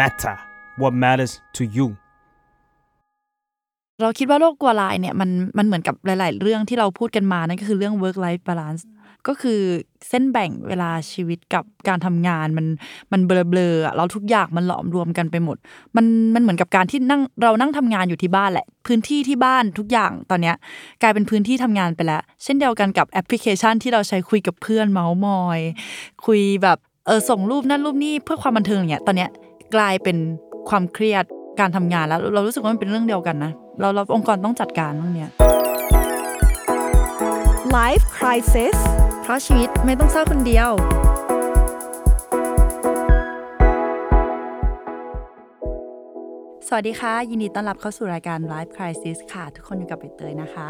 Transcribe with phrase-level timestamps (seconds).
[0.00, 0.36] matter
[0.80, 1.88] what matters to you
[4.02, 8.82] เราคิดว่าโรคกลัวลายเนี่ยมันมันเหมือนกับหลาย ๆ เรื่องที่เราพูดกันมานั่นก็คือเรื่อง work life balance
[9.26, 9.60] ก็คือ
[10.08, 12.66] เส้นแบ่งเวลาชีวิตกับการทำงานมัน
[13.12, 15.56] มันเบลอๆอะแล้วทุกอย่างมันหลอมรวมกันไปหมด
[15.96, 20.56] มันมันเหมือนกับการที่นั่งเรานั่งทำงานอยู่ที่บ้านแหละ พื้นที่ที่บ้านทุกอย่างตอนเนี้ย
[21.02, 25.60] กลายเป็นพื้นที่ทำงานไปแล้ว เช่นเดียวกันกับแอปพลิเคชันที่เราใช้คุยกับเพื่อนเมาส์มอย
[26.26, 29.30] คุยแบบเออส่งรูปนั่นรูปนี่เพื่อความบันเทิงอย่างเงี้ยตอนเนี้ย
[29.74, 30.16] กลายเป็น
[30.68, 31.24] ความเครียด
[31.60, 35.30] การทำงานแล้ว เรารู้สึกว่ามันเป็นเรื่องเดียวกันนะ เราเราองค์กรต้องจัดการเรื่องเนี้ย
[37.76, 38.76] Life Crisis
[39.22, 40.70] เพราะชีวิตไม่ต้องเศร้าคนเดียว
[46.68, 50.68] สวัสดีค่ะ ยินดีต้อนรับเข้าสู่รายการ Life Crisis ค่ะ ทุกคนอยู่กับใบเตยนะคะ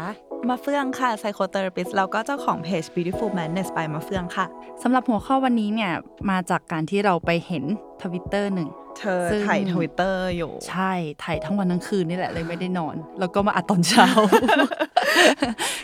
[0.49, 4.45] มาเฟืองค่ะ Psychotherapist แล้วก็เจ้าของเพจ Beautiful Madness by มาเฟืองค่ะ
[4.81, 5.91] สำหรับหัวข้อวันนี้เนี่ย
[6.29, 7.63] มาจากการที่เราไปเห็น
[8.03, 10.91] ทวิตเตอร์หนึ่ง เธอซึ่งไถ ่ายทวิตเตอร์อยู่ ใช่
[11.23, 14.07] ถ่ายทั้งวันทั้งคืนนี่แหละเลยไม่ได้นอน แล้วก็มาอัดตอนเช้า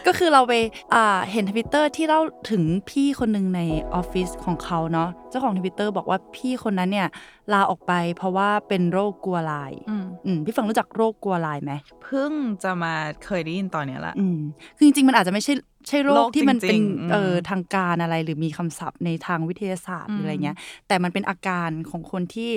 [0.08, 0.54] ก็คือเราไป
[0.94, 3.62] อ่าเห็นทวิตเตอร์ที่เล่าถึงพี่คนหนึ่งใน
[3.94, 7.08] ออฟฟิศของเขาเนาะเจ้าของทวิตเตอร์บอกว่าพี่คนนั้นเนี่ย
[7.54, 11.72] ลาออกไปเพราะว่าเป็นโรคกลัวลายอืมอืมพี่เฟืองรู้จักโรคกลัวลายไหม
[12.04, 12.32] เพิ่ง
[12.64, 12.94] จะมา
[13.26, 14.40] เคยได้ยินตอนเนี้ยแหละอืม
[14.78, 15.54] คือจริงๆมันอาจจะไม่ใช่
[15.88, 22.52] ใช่โรโรคคที่มันเป็นจริงๆอืมเออทางการอะไร หรือมีคำศัพท์ในทางวิทยาศาสตร์หรืออะไรเงี้ย แต่มันเป็นอาการของคนที่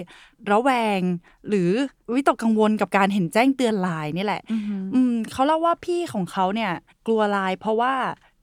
[0.50, 1.00] ระแวง
[1.48, 1.70] หรือ
[2.14, 4.42] วิตกกังวลกับการเห็นแจ้งเตือนลายนี่แหละ
[4.94, 6.72] อืมเขาเล่าว่าพี่ของเขาเนี่ย
[7.06, 7.94] กลัวลายเพราะว่า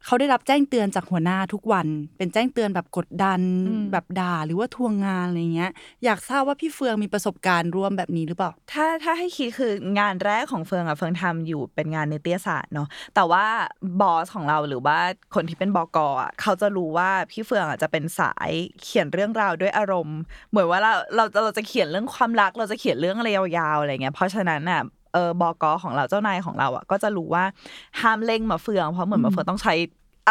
[0.05, 1.87] เขาได้รับแจ้งเตือนจากหัวหน้าทุกวัน
[2.17, 5.71] เป็นแจ้งเตือนแบบกดดันอืมแบบด่าหรือว่าทวงงานอะไรเงี้ย
[6.05, 13.45] อยากทราบว่าพี่เฟืองมีประสบการณ์ร่วมแบบนี้หรือเปล่า ถ้าถ้าให้คิดคืองานแรกของเฟืองอะเฟืองทำอยู่เป็นงานในเตี้ยศาสตร์เนาะ แต่ว่า
[14.01, 14.97] บอสของเราหรือว่า
[15.35, 18.51] คนที่เป็นบกอะเขาจะรู้ว่าพี่เฟืองอะจะเป็นสาย
[18.83, 24.81] เขียนเรื่องราวด้วยอารมณ์ เหมือนว่าเราเราเราจะเขียนเรื่องความรัก เราจะเขียนเรื่องอะไรยาวๆอะไรเงี้ย เพราะฉะนั้นอะ
[25.13, 27.43] เออบกของเราเจ้านายของเราอะก็จะรู้ว่า
[28.01, 29.75] ห้ามเล่งมาเฟืองเพราะเหมือนมาเฟืองต้องใช้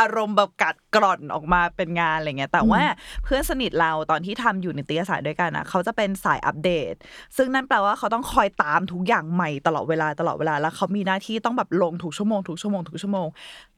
[0.01, 2.83] อารมณ์แบบกัดกร่อนออกมาเป็นงานอะไรเงี้ยแต่ว่า
[3.25, 6.95] เพื่อนสนิทเราตอนที่ทำอยู่ในเตี้ยศาสตร์ด้วยกันอะเขาจะเป็นสายอัปเดต
[7.37, 13.27] ซึ่งนั่นแปลว่าเขาต้องคอยตามทุกอย่างใหม่ตลอดเวลาตลอดเวลาแล้วเขามีหน้าที่ต้องแบบลงทุกชั่วโมงทุกชั่วโมงทุกชั่วโมง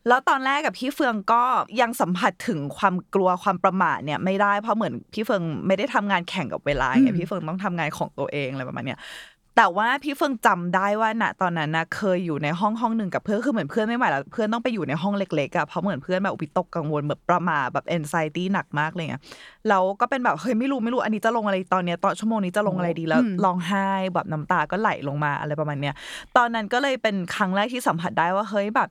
[0.08, 1.42] แล้วตอนแรกกับพี่เฟืองก็
[1.80, 8.98] ยังสัมผัสถึงความกลัวความประมาทเนี่ยไม่ได้เพราะเหมือนพี่เฟืองไม่ได้ทำงานแข่งกับเวลาไงอืมพี่เฟืองต้องทำงานของตัวเองอะไรประมาณเนี้ย
[9.56, 19.22] แต่ว่าพี่เฟืองจำได้ว่าณตอนนั้นนะเคยอยู่ในห้องห้องหนึ่งกับเพื่อนคือเหมือนเพื่อนไม่ไหวแล้วเพื่อนต้องไปอยู่ในห้องเล็กๆอะเพราะเหมือนเพื่อนแบบวิตกกังวลแบบประมาทแบบ anxiety หนักมากเลยอะ
[19.68, 25.94] แล้วก็เป็นแบบเฮ้ยไม่รู้ไม่รู้อันนี้จะลงอะไรตอนเนี้ยตอนชั่วโมงนี้จะลงอะไรดีแล้วอืมร้องไห้แบบน้ำตาก็ไหลลงมาอะไรประมาณเนี้ย
[26.36, 28.88] ตอนนั้นก็เลยเป็นครั้งแรกที่สัมผัสได้ว่าเฮ้ยแบบ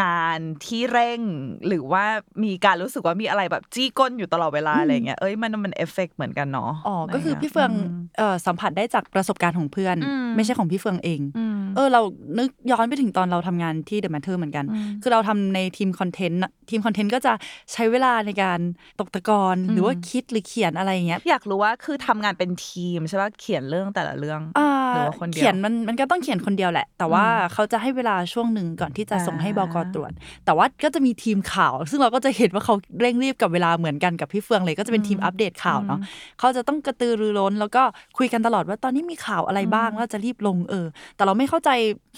[0.00, 1.20] งานที่เร่ง
[1.68, 2.04] หรือว่า
[2.44, 7.72] มีการรู้สึกว่ามีอะไรแบบจี้ก้นอยู่ตลอดเวลาอะไรเงี้ยเอ้ยมันมันเอฟเฟกเหมือนกันเนาะอ๋อะไรก็คืองี้ยพี่เฟือง
[8.18, 10.05] เอ่อสัมผัสได้จากประสบการณ์ของเพื่อนอืม
[10.36, 12.00] ไม่ใช่ของพี่เฟืองเองอืมเออ เรา
[12.38, 17.32] นึกย้อนไปถึงตอนเราทำงานที่ The Matter เหมือนกันอืมคือเราทำในทีมคอนเทนต์น่ะ ทีมคอนเทนต์ก็จะ
[17.72, 18.60] ใช้เวลาในการ
[19.00, 30.12] ตกตะกอนหรือว่าคิดหรือเขียนอะไรอย่างเงี้ยอยากรู้ว่าคือทำงานเป็นทีมใช่ป่ะเขียนเรื่องแต่ละเรื่องอ่าหรือว่าคนเดียวเขียนมันมันก็ต้องเขียนคนเดียวแหละ แต่ว่าเขาจะให้เวลาช่วงหนึ่งก่อนที่จะส่งให้บอ่ากตรวจ
[30.44, 36.00] แต่ว่าก็จะมีทีมข่าว ซึ่งเราก็จะเห็นว่าเขาเร่งรีบกับเวลาเหมือนกันกับพี่เฟืองเลยก็จะเป็นทีมอัปเดตข่าวเนาะ
[36.38, 37.82] เขาจะต้องกระตือรือร้น แล้วก็
[38.18, 41.70] คุยกันตลอดว่าตอนนี้มีข่าวอะไรบ้างแล้วจะรีบลงเออ แต่เราไม่เข้าใจ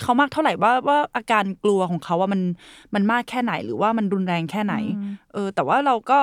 [0.03, 2.41] เขามากเท่าไหร่ว่าว่าอาการกลัวของเขาว่ามัน
[2.95, 4.75] มันมากแค่ไหนหรือว่ามันรุนแรงแค่ไหน
[5.33, 6.19] เออ แต่ว่าเราก็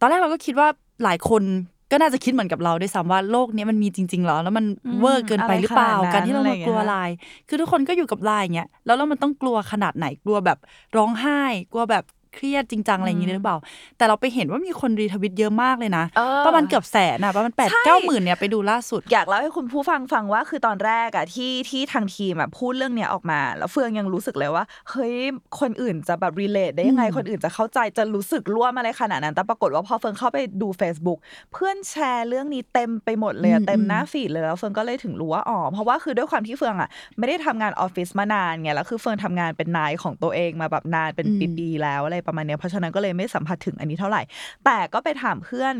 [0.00, 0.68] ตอนแรกเราก็คิดว่า
[1.04, 1.42] หลายคน
[1.90, 7.10] ก็น่าจะคิดเหมือนกับเราด้วยซ้ำว่าโลกเนี้ยมันมีจริงๆเหรอ แล้วมันอืมเวอร์เกินไปหรือเปล่าอะไรขนาดนั้นการที่เราอะไรมากลัวเงี้ยลาย
[7.48, 10.58] คือทุกคนก็อยู่กับลายอย่างเงี้ย แล้วแล้วมันต้องกลัวขนาดไหน กลัวแบบ
[10.96, 11.40] ร้องไห้
[11.72, 12.04] กลัวแบบ
[12.34, 13.58] เครียดจริงจังอะไรอย่างงี้หรือเปล่า
[13.96, 25.14] แต่เราไปเห็นว่ามีคนรีทวิตเยอะมากเลยนะเออประมาณเกือบแสนนะประมาณแปดใช่เก้าหมื่นเนี่ยไปดูล่าสุด อยากเล่าให้คุณผู้ฟังฟังว่าคือตอนแรกอะที่ที่ทางทีมอะพูดเรื่องเนี้ยออกมา แล้วเฟืองยังรู้สึกเลยว่าเฮ้ย
[25.60, 31.18] คนอื่นจะแบบ relate ได้ยังไงอืมคนอื่นจะเข้าใจจะรู้สึกร่วมอะไรขนาดนั้น แต่ปรากฏว่าพอเฟืองเข้าไปดู Facebook
[31.52, 36.88] เพื่อนแชร์เรื่องนี้เต็มไปหมดเลยอะอืมเต็มหน้าฟีดเลยแล้วเฟืองก็เลยถึงรู้ว่าอ๋อเพราะว่าคือด้วยความที่เฟืองอะ
[37.18, 44.22] ไม่ได้ทำงานออฟฟิศมานานไงแล้วคือเฟืองทำงานเป็นนายของตัวเองมาแบบนานเป็นอืมปีๆแล้วอะไรประมาณเนี้ยเพราะฉะนั้นก็เลยไม่สัมผัสถึงอันนี้เท่าไหร่
[44.64, 45.74] แต่ก็ไปถามเพื่อน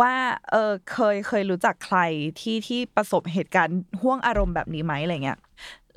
[0.00, 0.12] ว่า
[0.50, 1.98] เออเคยเคยรู้จักใคร
[2.40, 5.38] ที่ที่ประสบเหตุการณ์ห่วงอารมณ์แบบนี้ไหมอะไรเงี้ย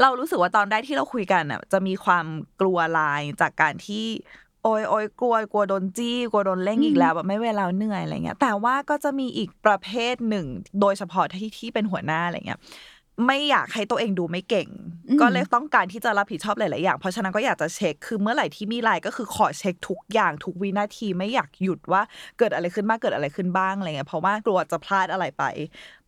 [0.01, 2.25] เรารู้สึกว่าตอนแรกที่เราคุยกันอะจะมีความ
[2.61, 4.05] กลัวลายจากการที่
[4.63, 10.45] โอยโอยกลัวกลัวโดนจี้กลัวโดนเร่งอีกแล้วแบบไม่เวลาเหนื่อยอะไรเงี้ยแต่ว่าก็จะมีอีกประเภทหนึ่ง
[10.81, 12.59] โดยเฉพาะที่ที่เป็นหัวหน้าอะไรเงี้ย
[13.25, 14.69] ไม่อยากให้ตัวเองดูไม่เก่ง
[15.09, 22.01] อืมก็เลยต้องการที่จะรับผิดชอบหลาย ๆ อย่าง เพราะฉะนั้นก็อยากจะเช็ค คือเมื่อไหร่ที่มีไลน์ก็คือขอเช็คทุกอย่างทุกวินาทีไม่อยากหยุดว่า
[22.37, 25.43] เกิดอะไรขึ้นบ้างเกิดอะไรขึ้นบ้างอะไรเงี้ยเพราะว่ากลัวจะพลาดอะไรไป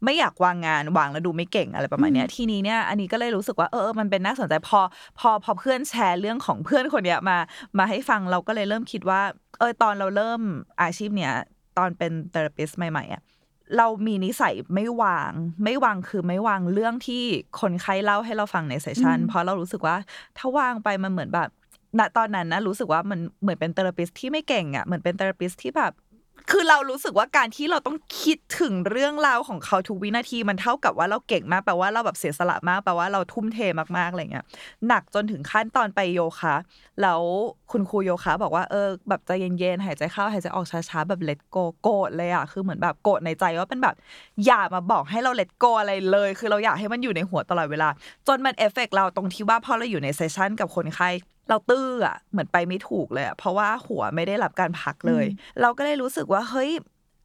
[0.03, 4.79] ไม่อยากวางงานวางแล้วดูไม่เก่งอะไรประมาณเนี้ยทีนี้เนี่ยอันนี้ก็เลยรู้สึกว่าเออเออมันเป็นน่าสนใจพอ
[5.19, 7.37] พอพอเพื่อนแชร์เรื่องของเพื่อนคนเนี้ยมา
[7.77, 9.21] มาให้ฟังเราก็เลยเริ่มคิดว่า
[9.59, 10.41] เออตอนเราเริ่ม
[10.81, 11.33] อาชีพเนี้ย
[11.77, 13.21] ตอนเป็น therapist ใหม่ๆอะ
[13.77, 15.31] เรามีนิสัยไม่วาง
[15.63, 17.23] ไม่วางคือไม่วางเรื่องที่
[17.59, 19.95] คนไข้เล่าให้เราฟังใน session อืมเพราะเรารู้สึกว่า
[20.37, 21.49] ถ้าวางไปมันเหมือนแบบ
[21.99, 25.91] ณตอนนั้นนะรู้สึกว่ามันเหมือนเป็น therapist ที่ไม่เก่งอะเหมือนเป็น therapist ที่แบบ
[26.49, 33.59] คือเรารู้สึกว่าการที่เราต้องคิดถึงเรื่องราวของเขาทุกวินาทีมันเท่ากับว่าเราเก่งมากแปลว่าเราแบบเสียสละมากแปลว่าเราทุ่มเท
[33.97, 34.45] มากๆอะไรเงี้ย
[34.87, 36.55] หนักจนถึงขั้นตอนไปโยคะ
[37.01, 37.21] แล้ว
[37.71, 43.95] คุณครูโยคะบอกว่าเออแบบใจเย็นๆหายใจเข้าหายใจออกช้าๆแบบเล t โกโกรธเลยอะคือเหมือนแบบโกรธในใจว่าเป็นแบบ
[44.45, 47.89] อย่ามาบอกให้เราเล t โกอะไรเลย คือเราอยากให้มันอยู่ในหัวตลอดเวลา
[48.27, 51.09] จนมันเอฟเฟกต์เราตรงที่ว่าพอเราอยู่ใน session กับคนไข้
[51.51, 55.25] เราตื้ออะเหมือนไปไม่ถูกเลยอะเพราะว่าหัวไม่ได้รับการพักเลย
[55.61, 56.71] เราก็เลยรู้สึกว่าเฮ้ย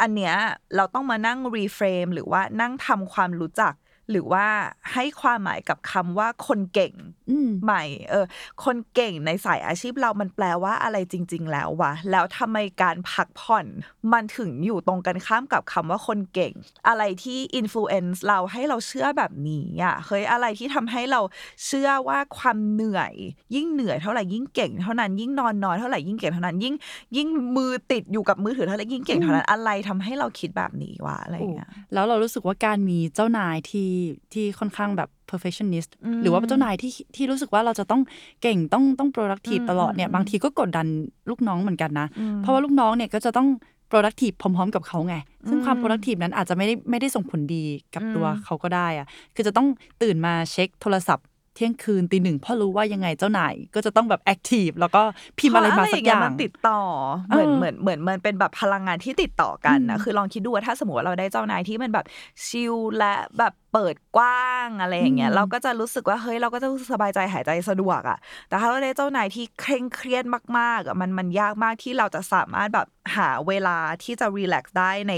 [0.00, 0.34] อันเนี้ย
[0.76, 3.72] เราต้องมานั่ง reframe หรือว่านั่งทำความรู้จัก
[4.10, 4.46] หรือว่า
[4.92, 6.92] ให้ความหมายกับคำว่าคนเก่ง
[7.30, 8.26] อืมใหม่ เออ
[8.64, 13.66] คนเก่งในสายอาชีพเรามันแปลว่าอะไรจริง ๆ แล้ววะแล้วทำไมการพักผ่อน
[14.12, 16.52] มันถึงอยู่ตรงกันข้ามกับคำว่าคนเก่ง
[16.88, 21.20] อะไรที่ influence เราให้เราเชื่อแบบนี้อะเฮ้ยอะไรที่ทำให้เรา
[21.66, 23.14] เชื่อว่าความเหนื่อย
[23.54, 26.74] ยิ่งเหนื่อยเท่าไหร่ยิ่งเก่ง เท่านั้นยิ่งนอนน้อยเท่าไหร่ยิ่งเก่งเท่านั้นยิ่ง
[27.16, 33.90] ยิ่งมือติดอยู่กับมือถือเท่าไหร่ยิ่งเก่งเท่านั้นอะไรทำให้เราคิดแบบนี้วะอะไรอย่างเงี้ยแล้วเรารู้สึกว่าการมีเจ้านายที่
[34.32, 38.02] ที่ค่อนข้างแบบ perfectionist อืมหรือว่าเจ้านายที่ที่รู้สึกว่าเราจะต้อง
[38.42, 40.86] เก่งต้องต้อง productive อืมตลอดเนี่ยอืมบางทีก็กดดัน
[41.30, 43.48] ลูกน้องเหมือนกันนะอืมเพราะว่าลูกน้องเนี่ยก็จะต้อง
[43.90, 45.16] productive พร้อมๆ กับเขาไง
[45.48, 47.64] ซึ่งความอืม productive นั้นอาจจะไม่ได้ไม่ได้ส่งผลดี
[47.94, 49.68] กับอืมตัวเขาก็ได้อะคือจะต้อง
[50.02, 55.02] ตื่นมาเช็คโทรศัพท์ เที่ยงคืนตีหนึ่งเพราะรู้ว่ายังไงเจ้านายก็จะต้องแบบ active แล้วก็
[55.38, 56.80] พิมพ์อะไรมาสักอย่างเพระมันติดต่อ
[57.28, 62.06] เหมือนเออเหมือนเหมือนมันเป็นแบบพลังงานที่ติดต่อกันนะอืมคือลองคิดดูว่าถ้าสมมติว่าเราได้เจ้านายที่มันแบบ
[62.46, 68.18] ชิลและแบบเปิดกว้างอะไรอย่างเงี้ยอืมเราก็จะรู้สึกว่าเฮ้ยเราก็จะรู้สึกสบายใจหายใจสะดวกอะ
[68.48, 70.24] แต่ถ้าเราได้เจ้านายที่เคร่งเครียด
[70.58, 72.86] มากๆอะมันมันยากมากที่เราจะสามารถแบบ
[73.16, 75.14] หาเวลาที่จะรีแลกซ์ได้ใน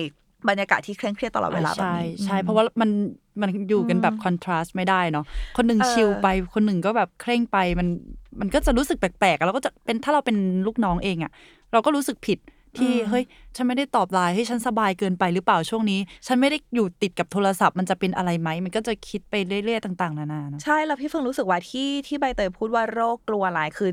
[0.49, 2.91] บรรยากาศที่เคร่งเครียดตลอดเวลาแบบใช่นี้ใช่อืมเพราะว่ามัน
[3.41, 5.25] มันอยู่กันแบบอืมคอนทราสต์ไม่ได้เนาะ
[5.57, 7.89] คนหนึ่งเออชิลไปคนหนึ่งก็แบบเคร่งไปมัน
[8.41, 10.37] มันก็จะรู้สึกแปลกๆอะเราก็จะเป็นถ้าเราเป็น
[10.67, 11.33] ลูกน้องเองอะ
[11.73, 12.39] เราก็รู้สึกผิด
[12.79, 13.25] ที่เฮ้ย
[13.57, 19.35] ฉันไม่ได้ตอบไลน์ให้ฉันสบายเกินไปหรือเปล่าช่วงนี้ ฉันไม่ได้อยู่ติดกับโทรศัพท์มันจะเป็นอะไรไหมมันก็จะคิดไป
[19.65, 23.91] เรื่อยๆต่าง ๆนานาเนอะใช่แล้วพี่เฟิงรู้สึกว่าที่ที่ใบเตยพูดว่าโรคกลัวร้ายคือ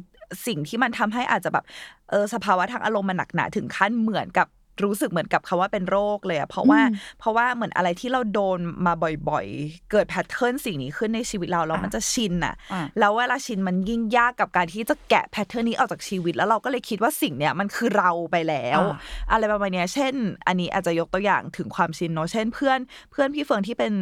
[0.48, 1.64] สิ่งที่มันทำให้อาจจะแบบ
[2.10, 4.48] เออสภาวะทางอารมณ์มันหนักหนาถึงขั้นเหมือนกับ
[4.84, 8.94] รู้สึกเหมือนกับคำว่าเป็นโรคเลยอะเพราะว่าอืมเพราะว่าเหมือนอะไรที่เราโดนมา
[9.30, 18.98] บ่อยๆ เกิด pattern สิ่งนี้ขึ้นในชีวิตเราแล้วอะมันจะชินอะอะแล้วเวลาชินมันยิ่งยากกับการที่จะแกะ pattern นี้ออกจากชีวิต แล้วเราก็เลยคิดว่าสิ่งเนี้ยมันคือเราไปแล้วอะ
[19.32, 20.14] อะไรประมาณเนี้ยเช่น
[20.48, 22.80] อันนี้อาจจะยกตัวอย่างถึงความชินเนาะเช่นเพื่อน
[23.12, 23.94] เพื่อนพี่เฟิงที่เป็น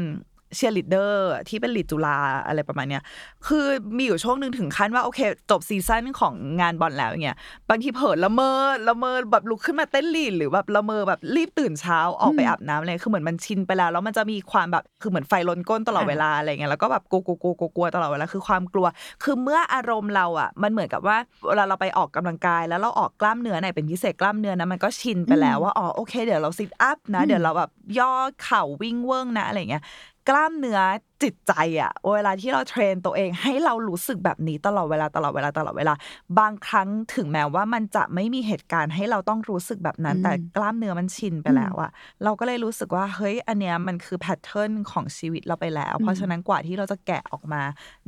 [0.56, 2.18] เชียร์ลีดเดอร์ที่เป็นลีดจุฬา
[2.48, 3.04] อะไรประมาณเนี้ย
[3.48, 3.66] คือ
[3.98, 5.20] มีอยู่ช่วงหนึ่งถึงขั้นว่าโอเค
[5.52, 7.38] จบ season ของงานบอลแล้วอย่างเงี้ย
[7.70, 8.52] บางทีเผลอละเมอ
[8.88, 18.88] ละเมอแบบลุกขึ้นมาเต้นลีดหรือแบบละเมอแบบรีบตื่นเช้าออกไปอาบน้ำเลยคือเหมือนมันชินไปแล้วแล้วมันจะมีความแบบคือเหมือนไฟลนก้นตลอดเวลาอะไรเงี้ยแล้วก็แบบกลัวกลัวกลัวกลัวตลอดเวลาคือความกลัว
[19.24, 21.18] คือเมื่ออารมณ์เราอะ มันเหมือนกับว่า
[21.48, 28.12] เวลาเราไปออกกำลังกาย แล้วเราออกกล้ามเนื้อไหนเป็นพิเศษกล้ามเนื้อนะมันก็ชินไปแล้วว่าอ๋อโอเค เดี๋ยวเรา sit up นะ เดี๋ยวเราแบบย่อ
[28.44, 29.84] เข่าวิ่งเวิ้งนะอะไรเงี้ย
[30.30, 30.80] กล้ามเนื้อ
[31.24, 35.94] จิตใจอะเวลาที่เรา train ตัวเองให้เรารู้สึกแบบนี้ตลอดเวลาตลอดเวลาตลอดเวลา
[36.40, 41.92] บางครั้งถึงแม้ว่ามันจะไม่มีเหตุการณ์ให้เราต้องรู้สึกแบบนั้นอืมแต่กล้ามเนื้อมันชินไปแล้วอะ
[42.24, 47.62] เราก็เลยรู้สึกว่าเฮ้ยอันเนี้ยมันคือ pattern ของชีวิตเราไปแล้ว เพราะฉะนั้นกว่าที่เราจะแกะออกมา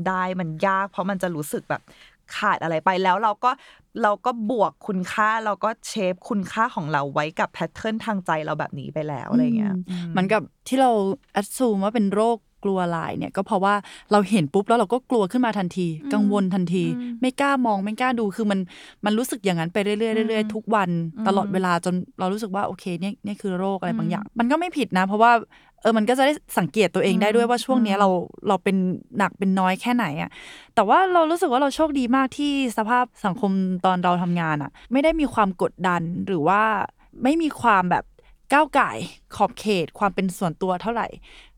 [0.08, 1.82] ได้มันยาก เพราะมันจะรู้สึกแบบ
[2.36, 3.52] ขาดอะไรไปแล้วเราก็
[4.04, 10.92] เราก็บวกคุณค่าเราก็ save คุณค่าของเราไว้กับ pattern ทางใจเราแบบนี้ไปแล้วอะไรเงี้ยอืมเหมือนกับที่เรา
[11.34, 13.76] แอดซูมว่าเป็นโรคกลัวลายเนี่ยก็เพราะว่า
[14.12, 18.60] เราเห็นปุ๊บแล้วเราก็กลัวขึ้นมาทันที กังวลทันทีอืมไม่กล้ามองไม่กล้าดูคือมัน
[19.06, 28.10] มันรู้สึกอย่างนั้นไปเรื่อยๆเรื่อยอืมๆทุกวันอืมตลอดเวลาจนเรารู้สึกว่าโอเคเนี่ยเนี่ยคือโรคอะไรอืมบางอย่าง มันก็ไม่ผิดนะ เพราะว่าเออมันก็จะได้สังเกตตัวเองได้ด้วยว่าช่วงเนี้ยอืมเรา
[28.48, 28.76] เราเป็น
[29.18, 30.30] หนักเป็นน้อยแค่ไหนอะ
[30.76, 33.52] แต่ว่าเรารู้สึกว่าเราโชคดีมากที่สภาพสังคม
[33.86, 36.62] ตอนเราทำงานอะไม่ได้มีความกดดันหรือว่า
[37.24, 38.04] ไม่มีความแบบ
[38.54, 38.98] ก้าวไก่าย
[39.36, 41.08] ขอบเขตความเป็นส่วนตัวเท่าไหร่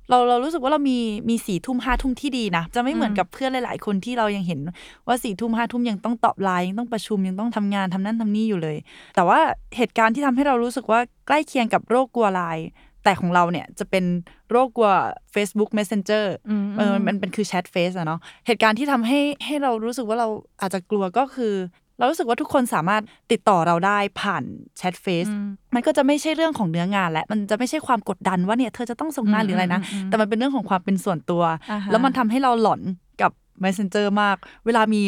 [0.09, 4.59] เราเรารู้สึกว่าเรามีมีสี่ทุ่มห้าทุ่มที่ดีนะ จะไม่เหมือนอืมกับเพื่อนหลาย ๆ คนที่เรายังเห็น
[5.07, 8.77] ว่าสี่ทุ่มห้าทุ่มยังต้องตอบไลน์ยังต้องประชุมยังต้องทำงานทำนั่นทำนี่อยู่เลย
[9.15, 9.39] แต่ว่า
[9.77, 12.67] เหตุการณ์ที่ทำให้เรารู้สึกว่าใกล้เคียงกับโรคกลัวไลน์
[13.07, 14.05] แต่ของเราเนี่ยจะเป็น
[14.51, 14.91] โรคกลัว
[15.35, 20.27] Facebook Messenger อืมเออมันมันเป็นคือแชทเฟซอะเนาะเหตุการณ์ที่ทำให้ให้เรารู้สึกว่าเรา
[20.61, 21.53] อาจจะกลัวก็คือ
[21.97, 24.43] เรารู้สึกว่าทุกคนสามารถติดต่อเราได้ผ่าน
[24.77, 32.81] แชท Face อืมมันก็จะไม่ใช่เรื่องของเนื้องานและมันจะไม่ใช่ความกดดันว่าเนี่ยเธอจะต้องส่งงานหรืออะไรนะอืมอืมอืมแต่มันเป็นเรื่องของความเป็นส่วนตัวอ่าฮะแล้วมันทำให้เราหลอน
[33.21, 33.31] กับ
[33.63, 35.03] Messenger มาก เวลามี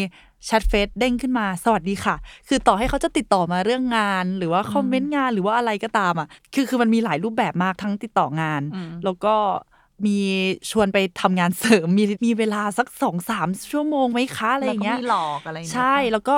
[0.45, 2.15] แชท Face เด้งขึ้นมาสวัสดีค่ะ
[2.47, 9.35] คือต่อให้เขาจะติดต่อมาเรื่องงาน หรือว่า comment งานหรือว่าอะไรก็ตามอะคือคือมันมีหลายรูปแบบมากทั้งติดต่องานอืมแล้วก็
[10.05, 10.19] มี
[10.71, 16.37] ชวนไปทำงานเสริมมีมีเวลาสักสองสามชั่วโมงไหมคะอะไรอย่างเงี้ยแล้วก็มีหลอกอะไรอย่างเงี้ยใช่ แล้วก็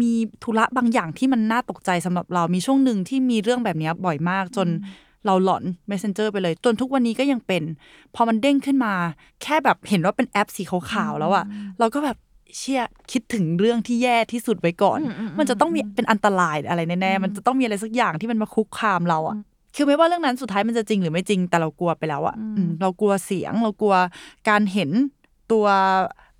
[0.00, 4.68] มีธุระบางอย่างที่มันน่าตกใจสำหรับเรามีช่วงหนึ่งที่มีเรื่องแบบเนี้ยบ่อยมากจน
[5.26, 7.62] เราหลอน Messenger ไปเลย จนทุกวันนี้ก็ยังเป็น
[8.14, 8.94] พอมันเด้งขึ้นมา
[9.42, 11.44] แค่แบบเห็นว่าเป็นแอปสีขาวๆแล้วอะ
[11.78, 12.16] เราก็แบบ
[12.58, 12.82] เชี่ย
[13.12, 19.36] คิดถึงเรื่องที่แย่ที่สุดไว้ก่อนอืมอืมมันจะต้องมีเป็นอันตรายอะไรแน่ๆมันจะต้องมีอะไรสักอย่างที่มันมาคุกคามเราอะ
[19.76, 23.94] คือไม่ว่าเรื่องนั้นสุดท้ายมันจะจริงหรือไม่จริงแต่เรากลัวไปแล้วอะอืมเรากลัวเสียงเรากลัว
[24.48, 24.90] การเห็น
[25.52, 25.66] ตัว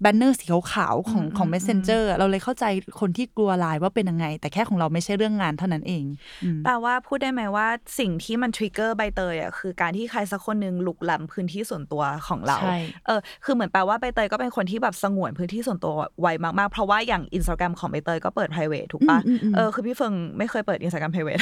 [0.02, 2.64] banner สีขาวๆของของ Messenger อะเราเลยเข้าใจ
[3.00, 6.04] คนที่กลัวไลน์ว่าเป็นยังไง แต่แค่ของเราไม่ใช่เรื่องงานเท่านั้นเอง
[6.44, 7.66] อืมแปลว่าพูดได้ไหมว่า
[7.98, 21.34] สิ่งที่มัน trigger ใบเตยอะคือการที่ใครสักคนหนึ่งรุกล้ำพื้นที่ส่วนตัวของเราใช่เออคือเหมือนแปลว่าใบเตยก็เป็นคนที่แบบสงวนพื้นที่ส่วนตัวไวมากๆ เพราะว่าอย่างอินสตาแกรมของใบเตยก็เปิด p r i v a t ถูกปะอืมอืมอืมเออคือพี่เฟิงไม่เคยเปิดอินสตาแกรม p r i v a
[21.36, 21.38] t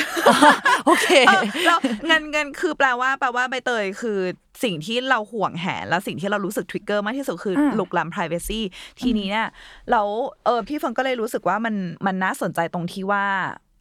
[0.87, 4.19] โอเคเออแล้วเงินเงินคือแปลว่าแปลว่าใบเตยคือ
[4.63, 8.61] สิ่งที่เราห่วงแหนและสิ่งที่เรารู้สึกทริกเกอร์มากที่สุดคืออ่าลุกล้ำ privacy
[9.01, 9.49] ทีนี้เนี่ย
[9.91, 10.09] แล้ว
[10.45, 11.75] เออพี่เฟิงก็เลยรู้สึกว่ามัน
[12.07, 13.25] มันน่าสนใจตรงที่ว่า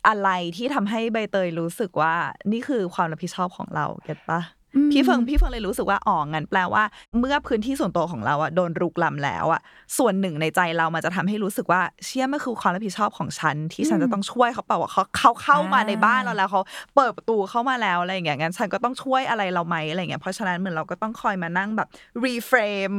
[0.07, 2.13] อะไรที่ทำให้ใบเตยรู้สึกว่า
[2.51, 4.58] นี่คือความรับผิดชอบของเราเก็ตปะอืม
[4.91, 6.83] พี่เฟิงพี่เฟิงเลยรู้สึกว่าอ๋องั้นแปลว่า
[7.19, 9.61] เมื่อพื้นที่ส่วนตัวของเราอะโดนรุกล้ำแล้วอะ
[9.97, 16.61] ส่วนหนึ่งในใจเรามันจะทำให้รู้สึกว่าเชื่อมันคือความรับผิดชอบของฉัน ที่ฉันจะต้องช่วยเขาเปล่าว่าเขาเขาเข้ามาในบ้านเราแล้วเขา
[16.95, 21.87] เปิดประตูเข้ามาแล้วอะไรอย่างเงี้ยงั้นฉันก็ต้องช่วยอะไรเราไหมอะไรอย่างเงี้ยเพราะฉะนั้นเหมือนเราก็ต้องคอยมานั่งแบบ
[22.25, 22.59] รีเฟร
[22.89, 22.91] ม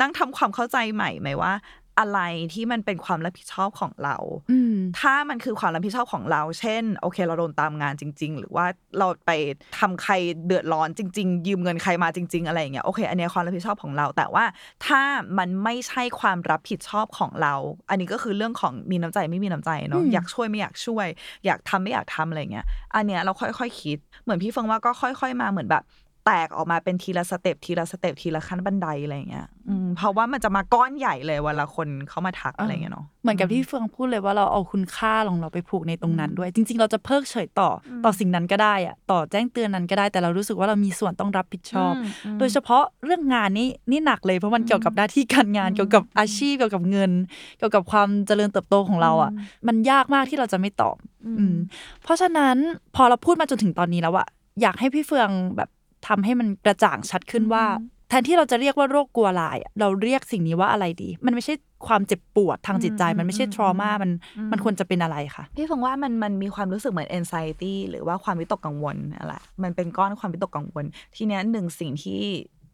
[0.00, 1.52] นั่งทำความเข้าใจใหม่ไหมว่า
[1.98, 2.20] อะไร
[2.52, 4.16] ที่มันเป็นความรับผิดชอบของเรา
[4.50, 8.66] อืมถ้ามันคือความรับผิดชอบของเรา เช่น โอเค เราโดนตามงานจริง ๆ หรือว่า
[8.98, 9.30] เราไป
[9.78, 10.12] ทำใคร
[10.46, 14.44] เดือดร้อนจริง ๆ ยืมเงินใครมาจริง ๆ อะไรอย่างเงี้ย โอเค อันเนี้ยความรับผิดชอบของเรา แต่ว่า
[14.86, 15.02] ถ้า
[15.38, 17.54] มันไม่ใช่ความรับผิดชอบของเรา
[17.90, 21.06] อันนี้ก็คือเรื่องของมีน้ำใจไม่มีน้ำใจเนาะอืมอยากช่วยไม่อยากช่วย
[21.46, 25.84] อยากทำไม่อยากทำอะไรเงี้ย อันเนี้ยเราค่อยๆคิด เหมือนพี่เฟิงว่าก็ค่อย ๆ มาเหมือนแบบ
[26.26, 47.10] แตกออกมาเป็นทีละ step ทีละ step ทีละขั้นบันไดอะไรเงี้ยอืมเพราะว่ามันจะมาก้อนใหญ่เลยเวลาคนเขามาทักอะไรเงี้ยเนาะเหมือนกับที่เฟิงพูดเลยว่าเราเอาคุณค่าของเราไปผูกในตรงนั้นด้วย จริง ๆ เราจะเพิกเฉยต่ออต่อสิ่งนั้นก็ได้อะต่อแจ้งเตือนนั้นก็ได้แต่เรารู้สึกว่าเรามีส่วนต้องรับผิดชอบอืมอืมโดยเฉพาะเรื่องงานนี่นี่หนักเลยเพราะมันเกี่ยวกับหน้าที่การงานเกี่ยวกับอาชีพเกี่ยวกับเงิน
[47.58, 49.32] เกี่ยวกับความเจริญเติบโตของเราอะ
[49.68, 50.96] มันยากมากที่เราจะไม่ตอบ
[51.38, 51.54] อืม
[52.02, 52.56] เพราะฉะนั้น
[52.96, 54.26] พอเราพูดมาจนถึงตอนนี้แล้วอะ
[54.62, 55.68] อยากให้พี่เฟืองแบบ
[56.06, 57.64] ทำให้มันกระจ่างชัดขึ้นว่า
[58.08, 61.54] แทนที่เราจะเรียกว่าโรคกลัวลายอะเราเรียกสิ่งนี้ว่าอะไรดี มันไม่ใช่
[61.86, 64.10] ความเจ็บปวดทางจิตใจ มันไม่ใช่ trauma มัน
[64.52, 70.84] มันควรจะเป็นอะไรคะพี่ฟงว่ามันมันมีความรู้สึกเหมือน anxiety หรือว่าความวิตกกังวลอะไรมันเป็นก้อนความวิตกกังวล
[71.16, 72.22] ทีเนี้ยหนึ่งสิ่งที่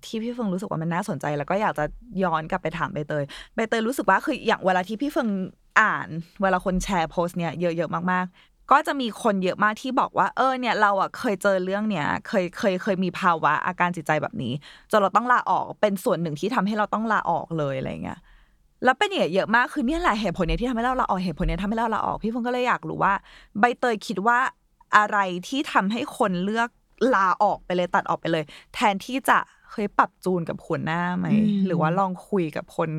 [0.04, 1.84] ที่พี่เฟิงรู้สึกว่ามันน่าสนใจ แล้วก็อยากจะ
[2.22, 5.28] ย้อนกลับไปถามใบเตยใบเตยรู้สึกว่าคืออย่างเวลาที่พี่เฟิง
[5.80, 6.08] อ่าน
[6.42, 14.52] เวลาคนแชร์โพสต์เนี้ยเยอะๆมากๆ ก็จะมีคนเยอะมากที่บอกว่า เออเนี่ยเราอะเคยเจอเรื่องเนี้ยเคยเคยเคยมีภาวะอาการจิตใจแบบนี้
[14.90, 18.20] จนเราต้องลาออกเป็นส่วนหนึ่งที่ทำให้เราต้องลาออกเลยอะไรเงี้ย
[18.84, 23.12] แล้วเป็นอย่างเยอะมากคือเนี่ยแหละเหตุผลเนี้ยที่ทำให้เราลาออกเหตุผลเนี้ยทำให้เราลาออกพี่ฟงก็เลยอยากรู้ว่า
[23.58, 24.38] ใบเตยคิดว่า
[24.96, 25.18] อะไร
[25.48, 26.68] ที่ทำให้คนเลือก
[27.14, 28.44] ลาออกไปเลยตัดออกไปเลย
[28.74, 29.38] แทนที่จะ
[29.70, 32.90] เคยปรับจูนกับหัวหน้าไหมอืมหรือว่าลองคุยกับคน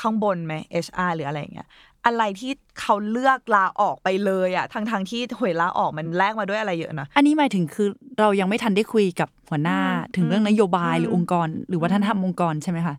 [0.00, 0.52] ข้างบนไหม
[0.84, 1.68] HR หรืออะไรอย่างเงี้ย
[2.06, 7.88] อะไรที่เขาเลือกลาออกไปเลยอะทั้งทงๆที่หวยลาออกมันแลกมาด้วยอะไรเยอะนะอันนี้หมายถึงคือ
[8.20, 12.94] เรายังไม่ทันได้คุยกับหัวหน้าอืมถึงเรื่องนโยบายอืมหรือองค์กร หรือวัฒนธรรมองค์กรใช่ไหมคะ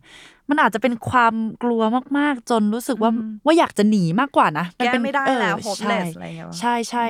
[0.50, 1.82] มันอาจจะเป็นความกลัว
[2.18, 3.10] มากๆ จนรู้สึกว่า
[3.46, 7.06] ว่าอยากจะหนีมากกว่านะนแก้เป็นไม่ได้เออแล้วใช่ hopeless อะไรอย่างเงี้ยวะใช่ใช่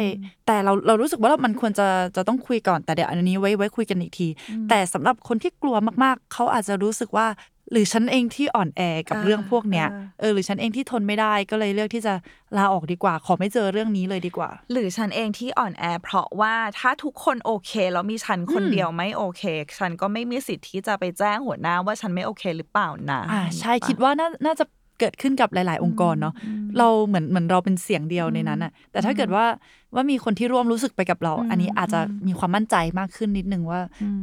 [0.46, 1.86] แต่เราเรารู้สึกว่ามันควรจะ
[2.16, 4.28] จะต้องคุยก่อนแต่เดี๋ยวอันนี้ไว้ไว้คุยกันอีกที
[4.68, 7.26] แต่สำหรับคนที่กลัวมากๆ เขาอาจจะรู้สึกว่า
[7.70, 12.14] หรือฉันเองที่อ่อนแอกับอ่าเรื่องพวกเนี้ยอ่าเออหรือฉันเองที่ทนไม่ได้ก็เลยเลือกที่จะ
[12.56, 19.42] ลาออกดีกว่า ขอไม่เจอเรื่องนี้เลยดีกว่า หรือฉันเองที่อ่อนแอ เพราะว่าถ้าทุกคนโอเคแล้วมีฉันคนอืมเดียวไม่โอเค
[19.78, 24.64] ฉันก็ไม่มีสิทธิ์ที่จะไปแจ้งหัวหน้าว่าฉันไม่โอเคหรือเปล่านะอ่าใช่ปะคิดว่าน่าน่าจะ
[25.00, 26.34] เกิดขึ้นกับหลาย ๆ องค์กรเนาะ
[26.78, 29.44] เราเหมือนเหมือนเราเป็นเสียงเดียวในนั้นอะแต่ถ้าเกิดว่า
[29.94, 33.80] ว่ามีคนที่ร่วมรู้สึกไปกับเรา อันนี้อาจจะมีความมั่นใจมากขึ้นนิดนึงว่า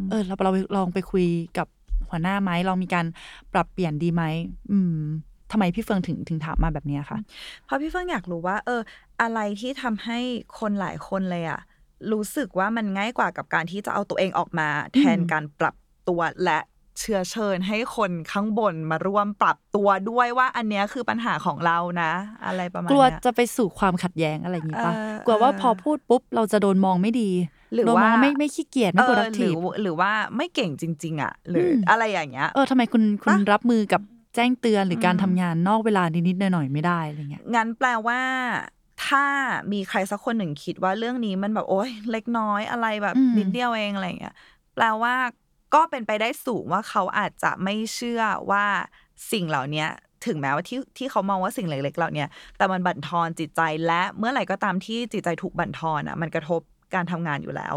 [0.10, 1.26] เออเราเราลองไปคุย
[1.58, 1.68] กับ
[2.12, 3.06] หัวหน้าไหมลองมีการ
[3.54, 4.24] ปรับเปลี่ยนดีไหม
[4.72, 4.98] อืม
[5.52, 7.18] ทำไมพี่เฟิงถึงถึงถามมาแบบเนี้ยคะ
[7.66, 8.82] เพราะพี่เฟิงอยากรู้ว่า เออ
[9.22, 10.20] อะไรที่ทำให้
[10.60, 11.62] คนหลายคนเลยอะ
[12.12, 15.76] รู้สึกว่ามันง่ายกว่ากับการที่จะเอาตัวเองออกมา แทนการปรับ
[16.10, 16.60] ตัวและ
[17.02, 22.12] เชื้อเชิญให้คนข้างบนมาร่วมปรับตัวด้วยว่า อันเนี้ยคือปัญหาของเรานะ
[22.46, 27.30] อะไรประมาณกลัวเนี้ยจะไปสู่ความขัดแย้งอะไรอย่างงี้ปะเออกลัวว่าเออพอพูดปุ๊บเราจะโดนมองไม่ดี
[27.74, 34.02] หรือโดนมองว่าไม่ไม่ขี้เกียจไม่เออหรือ productive หรือว่าไม่เก่งจริง ๆ อะ หรืออมอะไรอย่างเงี้ยเออทำไมคุณคุณปะรับมือกับ
[34.36, 38.20] แจ้งเตือนหรือการอืมทำงานนอกเวลานิดๆหน่อยๆไม่ได้อะไรเงี้ยงั้นแปลว่า
[39.08, 39.26] ถ้า
[39.72, 44.36] มีใครสักคนหนึ่งคิดว่าเรื่องนี้มันแบบโอ๊ยเล็กน้อยอะไรแบบอืมนิดเดียวเองอะไรอย่างเงี้ย
[44.76, 45.14] แปลว่า
[45.74, 48.66] ก็เป็นไปได้สูงว่าเขาอาจจะไม่เชื่อว่า
[49.32, 49.86] สิ่งเหล่านี้
[50.26, 56.62] ถึงแม้ว่าที่ที่เขามองว่าสิ่งเล็กๆเหล่าเนี้ยแต่มันบั่นทอนจิตใจและเมื่อไหร่ก็ตามที่จิตใจถูกบั่นทอนอะ มันกระทบ
[56.96, 57.74] การทำงานอยู่แล้ว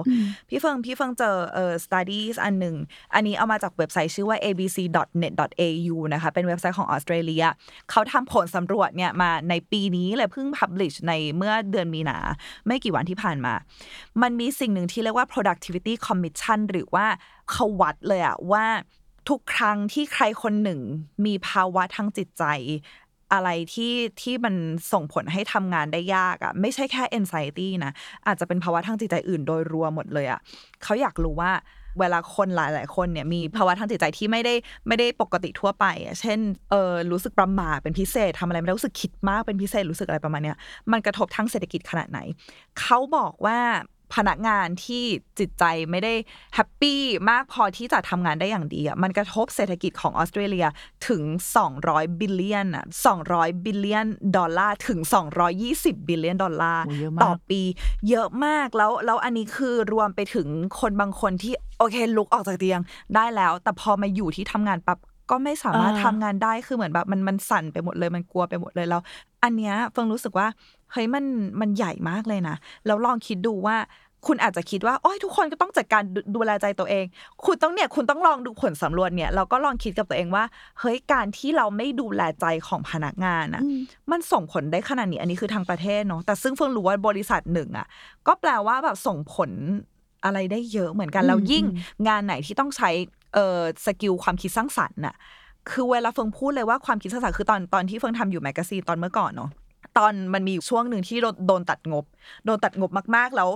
[0.48, 2.76] พี่เฟิงพี่เฟิงเจอเอ่อ studies อันหนึ่ง
[3.14, 7.44] อันนี้เอามาจากเว็บไซต์ชื่อว่า abc.net.au นะคะ เป็นเว็บไซต์ของออสเตรเลีย
[7.90, 12.18] เขาทำผลสำรวจเนี่ยมาในปีนี้เลยเพิ่ง publish ในเมื่อเดือนมีนา
[12.66, 13.54] ไม่กี่วันที่ผ่านมา
[14.22, 17.06] มันมีสิ่งหนึ่งที่เรียกว่า productivity commission หรือว่า
[17.50, 18.66] เขาวัดเลยอะว่า
[19.28, 20.80] ทุกครั้งที่ใครคนหนึ่ง
[21.26, 22.44] มีภาวะทางจิตใจ
[23.32, 24.54] อะไรที่ที่มัน
[24.92, 27.92] ส่งผลให้ทำงานได้ยากอะไม่ใช่แค่ anxiety นะ
[28.26, 30.40] อาจจะเป็นภาวะทางจิตใจอื่นโดยรวมหมดเลยอะ
[30.82, 31.52] เขาอยากรู้ว่า
[32.00, 34.54] เวลาคนหลายๆคนเนี่ยมีภาวะทางจิตใจที่ไม่ได้
[34.88, 36.38] ไม่ได้ปกติทั่วไปอะเช่น
[36.70, 40.56] เออรู้สึกประหม่าเป็นพิเศษทำอะไรไม่ได้รู้สึกคิดมากเป็นพิเศษรู้สึกอะไรประมาณเนี้ย
[40.92, 42.18] มันกระทบทั้งเศรษฐกิจขนาดไหน
[42.80, 43.58] เขาบอกว่า
[44.14, 45.04] พนักงานที่
[45.38, 46.12] จิตใจไม่ได้
[46.54, 47.00] happy
[47.30, 50.66] มากพอที่จะทำงานได้อย่างดีอะมันกระทบเศรษฐกิจของออสเตรเลีย
[51.08, 51.22] ถึง
[51.70, 52.84] 200 billion อะ
[53.24, 54.06] 200 billion
[54.36, 55.00] ดอลลาร์ถึง
[55.54, 57.60] 220 billion ดอลลาร์โอ้เยอะมากต่อปี
[58.08, 60.48] เยอะมากแล้วแล้วอันนี้คือรวมไปถึง
[60.80, 62.80] คนบางคนที่โอเคลุกออกจากเตียง
[63.14, 69.00] ได้แล้ว แต่พอมาอยู่ที่ทำงานปั๊บก็ไม่สามารถอ่าทำงานได้คือเหมือนแบบมันมันสั่นไปหมดเลยมันกลัวไปหมดเลยแล้ว
[69.42, 70.46] อันเนี้ยเฟิงรู้สึกว่า
[70.94, 71.24] เฮ้ยมัน
[71.60, 73.76] มันใหญ่มากเลยนะแล้วลองคิดดูว่า
[74.26, 77.04] คุณอาจจะคิดว่าโอ้ยทุกคนก็ต้องจัดการดูดูแลใจตัวเอง
[77.44, 80.44] คุณต้องเนี่ยคุณต้องลองดูผลสำรวจเนี่ยเราก็ลองคิดกับตัวเองว่า
[80.80, 83.62] เฮ้ยการที่เราไม่ดูแลใจของพนักงานอะ
[84.10, 87.86] มันส่งผลได้ขนาดนี้อันนี้คือทางประเทศเนาะแต่ซึ่งเฟิงรู้ว่าบริษัทหนึ่งอะ
[88.26, 89.50] ก็แปลว่าแบบส่งผล
[90.24, 92.90] อะไรได้เยอะเหมือนกันอืมแล้วยิ่งอืมงานไหนที่ต้องใช้
[93.34, 95.14] เอ่อสกิลความคิดสร้างสรรค์น่ะ
[95.70, 99.50] คือเวลาเฟิงพูดเลยว่าความคิดสร้างสรรค์คือตอนตอนที่เฟิงทำอยู่แมกกาซีนตอนเมื่อก่อนเนาะ
[99.98, 102.04] ตอนมันมีช่วงหนึ่งที่โดนตัดงบ
[102.46, 103.50] โดนตัดงบมากๆแล้ว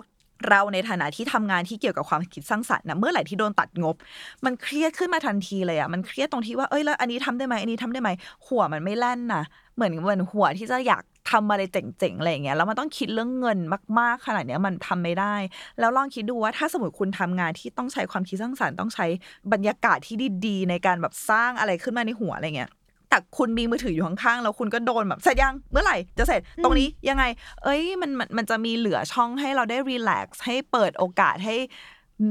[0.48, 3.96] เราในฐานะที่ทำงานที่เกี่ยวกับความคิดสร้างสรรค์นะเมื่อไหร่ที่โดนตัดงบ
[4.44, 8.10] มันเครียดขึ้นมาทันทีเลยอะมันเครียดตรงที่ว่าเอ้ยแล้วอันนี้ทำได้ไหมอันนี้ทำได้ไหม
[8.46, 9.42] หัวมันไม่แล่นนะ
[9.74, 13.58] เหมือนเหมือนหัวที่จะอยากทำอะไรเจ๋งๆอะไรอย่างเงี้ยแล้วมันต้องคิดเรื่องเงิน
[13.98, 15.34] มาก ๆ ขนาดเนี้ยมันทำไม่ได้
[15.78, 19.06] แล้วลองคิดดูว่าถ้าสมมติคุณทำงานที่ต้องใช้ความคิดสร้างสรรค์ต้องใช้
[19.52, 22.70] บรรยากาศที่ดีๆ ในการแบบสร้างอะไรขึ้นมาในหัวอะไรเงี้ย
[23.10, 27.24] แต่คุณมีมือถืออยู่ข้างๆแล้วคุณก็โดนแบบเสร็จยังเมื่อไหร่จะเสร็จตรงนี้ยังไง
[27.64, 31.56] เอ้ยมันมันมันจะมีเหลือช่องให้เราได้รีแลกซ์ให้เปิดโอกาสให้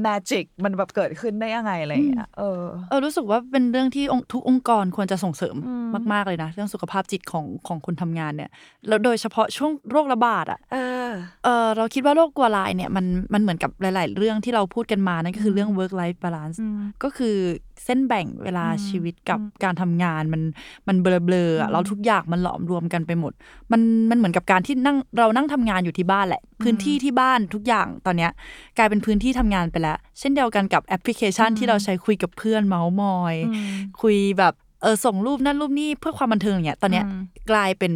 [0.06, 8.50] magic มันแบบเกิดขึ้นได้ยังไงอะไรอย่างเงี้ยเออเออรู้สึกว่าเป็นเรื่องที่องค์ทุกองค์กรควรจะส่งเสริมอืมมาก ๆ เลยนะ เรื่องสุขภาพจิตของของคนทำงานเนี่ย
[8.88, 10.76] แล้วโดยเฉพาะช่วงโรคระบาดอะเอ
[11.08, 11.10] อ
[11.44, 17.36] เออเราคิดว่าโรคกลัวลายเนี่ยมันมันเหมือนกับหลาย ๆ เรื่องที่เราพูดกันมานั่นก็คือเรื่อง work life balance อืมก็คือ
[17.84, 20.42] เส้นแบ่งเวลาอืมชีวิตกับอืมการทำงานมัน
[20.88, 23.32] มันเบลอๆอะอืมแล้วทุกอย่างมันหลอมรวมกันไปหมด
[23.72, 28.30] มันมันเหมือนกับการที่นั่งเรานั่งทำงานอยู่ที่บ้านแหละ พื้นที่ที่บ้านทุกอย่างตอนเนี้ย
[28.78, 33.68] กลายเป็นพื้นที่ทำงานไปแล้ว เช่นเดียวกันกับแอปพลิเคชันอืมที่เราใช้คุยกับเพื่อนเมาส์มอยอืม
[34.02, 37.92] คุยแบบเออส่งรูปนั่นรูปนี่เพื่อความบันเทิงอย่างเงี้ยตอนเนี้ยอืมกลายเป็น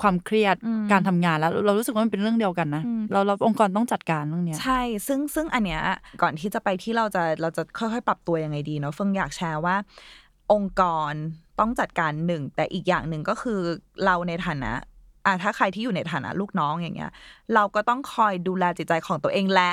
[0.00, 5.82] ความเครียดอืมการทำงานแล้ว เรารู้สึกว่ามันเป็นเรื่องเดียวกันนะอืมเราเราองค์กรต้องจัดการเรื่องเนี้ยใช่ ซึ่งซึ่งอันเนี้ย
[6.22, 9.76] ก่อนที่จะไปที่เราจะเราจะค่อยๆ ปรับตัวยังไงดีเนาะเฟิงอยากแชร์ว่า
[10.52, 11.12] องค์กร
[11.60, 13.60] ต้องจัดการหนึ่ง แต่อีกอย่างหนึ่งก็คือ
[14.04, 14.72] เราในฐานะ
[15.26, 17.10] อะถ้าใครที่อยู่ในฐานะลูกน้องอย่างเงี้ย
[17.54, 19.70] เราก็ต้องคอยดูแลจิตใจของตัวเองและ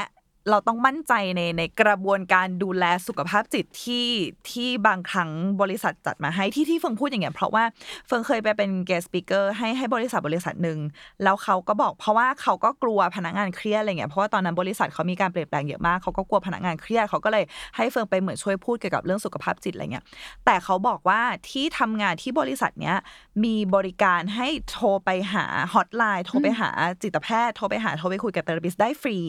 [0.49, 4.08] เราต้องมั่นใจในในกระบวนการดูแลสุขภาพจิตที่
[4.51, 5.30] ที่บางครั้ง
[5.62, 7.63] บริษัทจัดมาให้ที่ที่เฟิงพูดอย่างเงี้ยเพราะว่า
[8.08, 10.80] เฟิงเคยไปเป็น guest speaker ให้ให้บริษัทบริษัทหนึ่ง
[11.23, 17.43] แล้วเขาก็บอกเพราะว่าเขาก็กลัวพนักงานเครียดอะไรเงี้ยเพราะว่าตอนนั้นบริษัทเขามีการเปลี่ยนแปลงเยอะมากเขาก็กลัวพนักงานเครียดเขาก็เลย
[17.75, 20.06] ให้เฟิงไปเหมือนช่วยพูดเกี่ยวกับเรื่องสุขภาพจิตอะไรเงี้ย
[20.45, 22.97] แต่เขาบอกว่าที่ทำงานที่บริษัทเนี้ย
[23.43, 26.69] มีบริการให้โทรไปหาฮอตไลน์โทรไปหา
[27.04, 29.19] จิตแพทย์โทรไปหาโทรไปคุยกับ therapist ได้ฟรี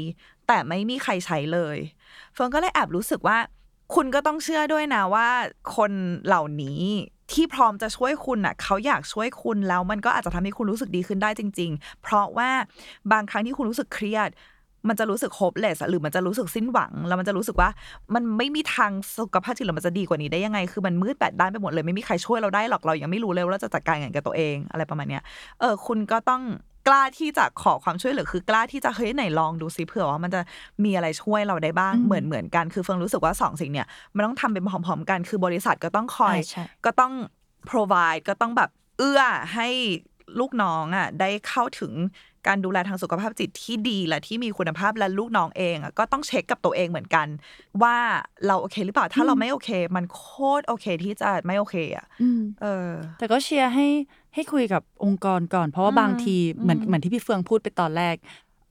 [0.52, 1.78] แต่ไม่มีใครใช้เลย
[2.34, 3.38] เฟิงก็เลยแอบรู้สึกว่า
[3.94, 5.28] คุณก็ต้องเชื่อด้วยนะว่า
[5.76, 5.92] คน
[6.26, 6.80] เหล่านี้
[7.32, 12.50] ที่พร้อมจะช่วยคุณน่ะเขาอยากช่วยคุณแล้วมันก็อาจจะทำให้คุณรู้สึกดีขึ้นได้จริง ๆ เพราะว่า
[13.12, 14.30] บางครั้งที่คุณรู้สึกเครียด
[14.88, 17.68] มันจะรู้สึกโฮปเลสหรือมันจะรู้สึกสิ้นหวัง แล้วมันจะรู้สึกว่า
[18.14, 25.22] มันไม่มีทางสุขภาพจิตเรามันจะดีกว่านี้ได้ยังไง คือมันมืดแปดด้านไปหมดเลยไม่มีใครช่วยเราได้หรอกเรายังไม่รู้เลยว่าเราจะจัดการยังไงกับตัวเองอะไรประมาณเนี้ย
[25.60, 26.42] เออคุณก็ต้อง
[26.86, 30.40] กล้าที่จะขอความช่วยเหลือคือกล้าที่จะเฮ้ยไหนลองดูซิเผื่อว่ามันจะ
[30.84, 37.12] มีอะไรช่วยเราได้บ้างอืมเหมือนเหมือนกันคือเฟิงรู้สึกว่าสองสิ่งเนี่ยมันต้องทำเป็นพร้อมๆกัน คือบริษัทก็ต้องคอยใช่ใช่ก็ต้อง
[37.70, 39.20] provide ก็ต้องแบบเอื้อ
[39.54, 39.68] ให้
[40.40, 41.92] ลูกน้องอะได้เข้าถึง
[42.46, 47.26] การดูแลทางสุขภาพจิตที่ดีและที่มีคุณภาพและลูกน้องเองอะก็ต้องเช็คกับตัวเองเหมือนกัน
[47.82, 47.96] ว่า
[48.46, 50.26] เราโอเคหรือเปล่าถ้าเราไม่โอเค มันโค
[50.60, 53.86] ตรโอเคที่จะไม่โอเคอะอืมเออ แต่ก็เชียร์ให้
[54.34, 58.16] ให้คุยกับองค์กรก่อน เพราะว่าอืมบางทีเหมือนอืมเหมือนที่พี่เฟืองพูดไปตอนแรก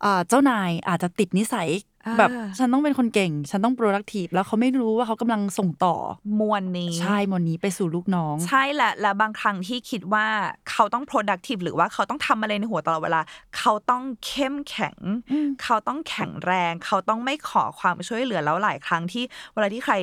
[0.04, 5.96] อ่าเจ้านายอาจจะติดนิสัยอ่า แบบฉันต้องเป็นคนเก่ง ฉันต้อง productive แล้วเขาไม่รู้ว่าเขากำลังส่งต่อ
[6.40, 10.26] มวลนี้ ใช่มวลนี้ไปสู่ลูกน้อง ใช่แหละและบางครั้งที่คิดว่า
[10.72, 13.22] เขาต้อง productive หรือว่าเขาต้องทำอะไรในหัวตลอดเวลา
[13.58, 14.98] เขาต้องเข้มแข็ง
[15.32, 19.96] อืมเขาต้องแข็งแรง เขาต้องไม่ขอความช่วยเหลือแล้วหลายครั้งที่เวลาที่ใคร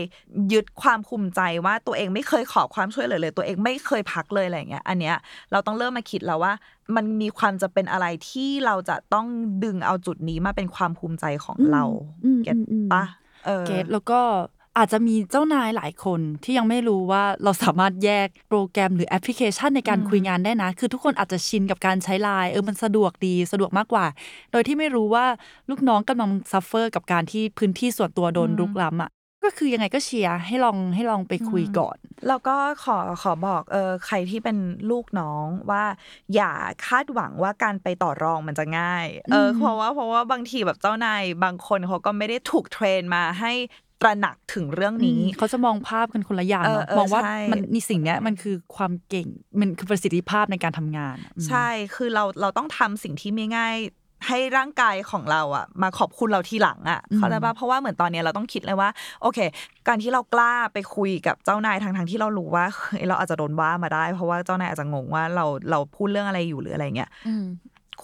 [0.52, 5.16] ยึดความภูมิใจว่าตัวเองไม่เคยขอความช่วยเหลือเลย ตัวเองไม่เคยพักเลยอะไรอย่างเงี้ยอันเนี้ย
[5.52, 6.52] เราต้องเริ่มมาคิดแล้วว่า
[6.96, 9.26] มันมีความจำเป็นอะไรที่เราจะต้อง
[9.64, 11.84] ดึงเอาจุดนี้มาเป็นความภูมิใจของเรา
[12.24, 13.04] อืมเก็ตอืมอืมปะ
[13.46, 14.20] เออ get แล้วก็
[14.76, 24.06] อาจจะมีเจ้านายหลายคนที่ยังไม่รู้ว่าเราสามารถแยกโปรแกรมหรือแอปพลิเคชันในการอืมคุยงานได้นะ คือทุกคนอาจจะชินกับการใช้ไลน์เออมันสะดวกดีสะดวกมากกว่า
[24.52, 25.24] โดยที่ไม่รู้ว่า
[25.70, 29.10] ลูกน้องกำลัง suffer กับการที่พื้นที่ส่วนตัวโดนอืมรุกล้ำอะ
[29.44, 31.96] ก็คือยังไงก็เชียร์ให้ลองให้ลองไปคุยก่อน
[32.28, 34.58] แล้วก็ขอขอบอกเออใครที่เป็น
[34.90, 35.84] ลูกน้องว่า
[36.34, 36.52] อย่า
[36.86, 43.52] คาดหวังว่าการไปต่อรองมันจะง่ายเอออืมเพราะว่าเพราะว่าบางทีแบบเจ้านายบางคนเขาก็ไม่ได้ถูกเทรนมาให้
[44.02, 49.28] ตระหนักถึงเรื่องนี้อืมเขาจะมองภาพกันคนละอย่างเออเนาะเออมองว่าใช่มันนี่สิ่งเนี้ยมันคือความเก่ง
[49.60, 53.76] มันคือประสิทธิภาพในการทำงานอืมใช่คือเราเราต้องทำสิ่งที่ไม่ง่าย
[54.26, 58.88] ให้ร่างกายของเราอะมาขอบคุณเราทีหลังอะอืมเข้าใจปะเพราะว่าเหมือนตอนเนี้ยเราต้องคิดเลยว่า
[59.22, 59.38] โอเค
[59.88, 67.46] การที่เรากล้าไปคุยกับเจ้านายทางทางๆที่เรารู้ว่าเฮ้ยเราอาจจะโดนว่ามาได้ เพราะว่าเจ้านายอาจจะงงว่าเราเราพูดเรื่องอะไรอยู่หรืออะไรเงี้ยอืม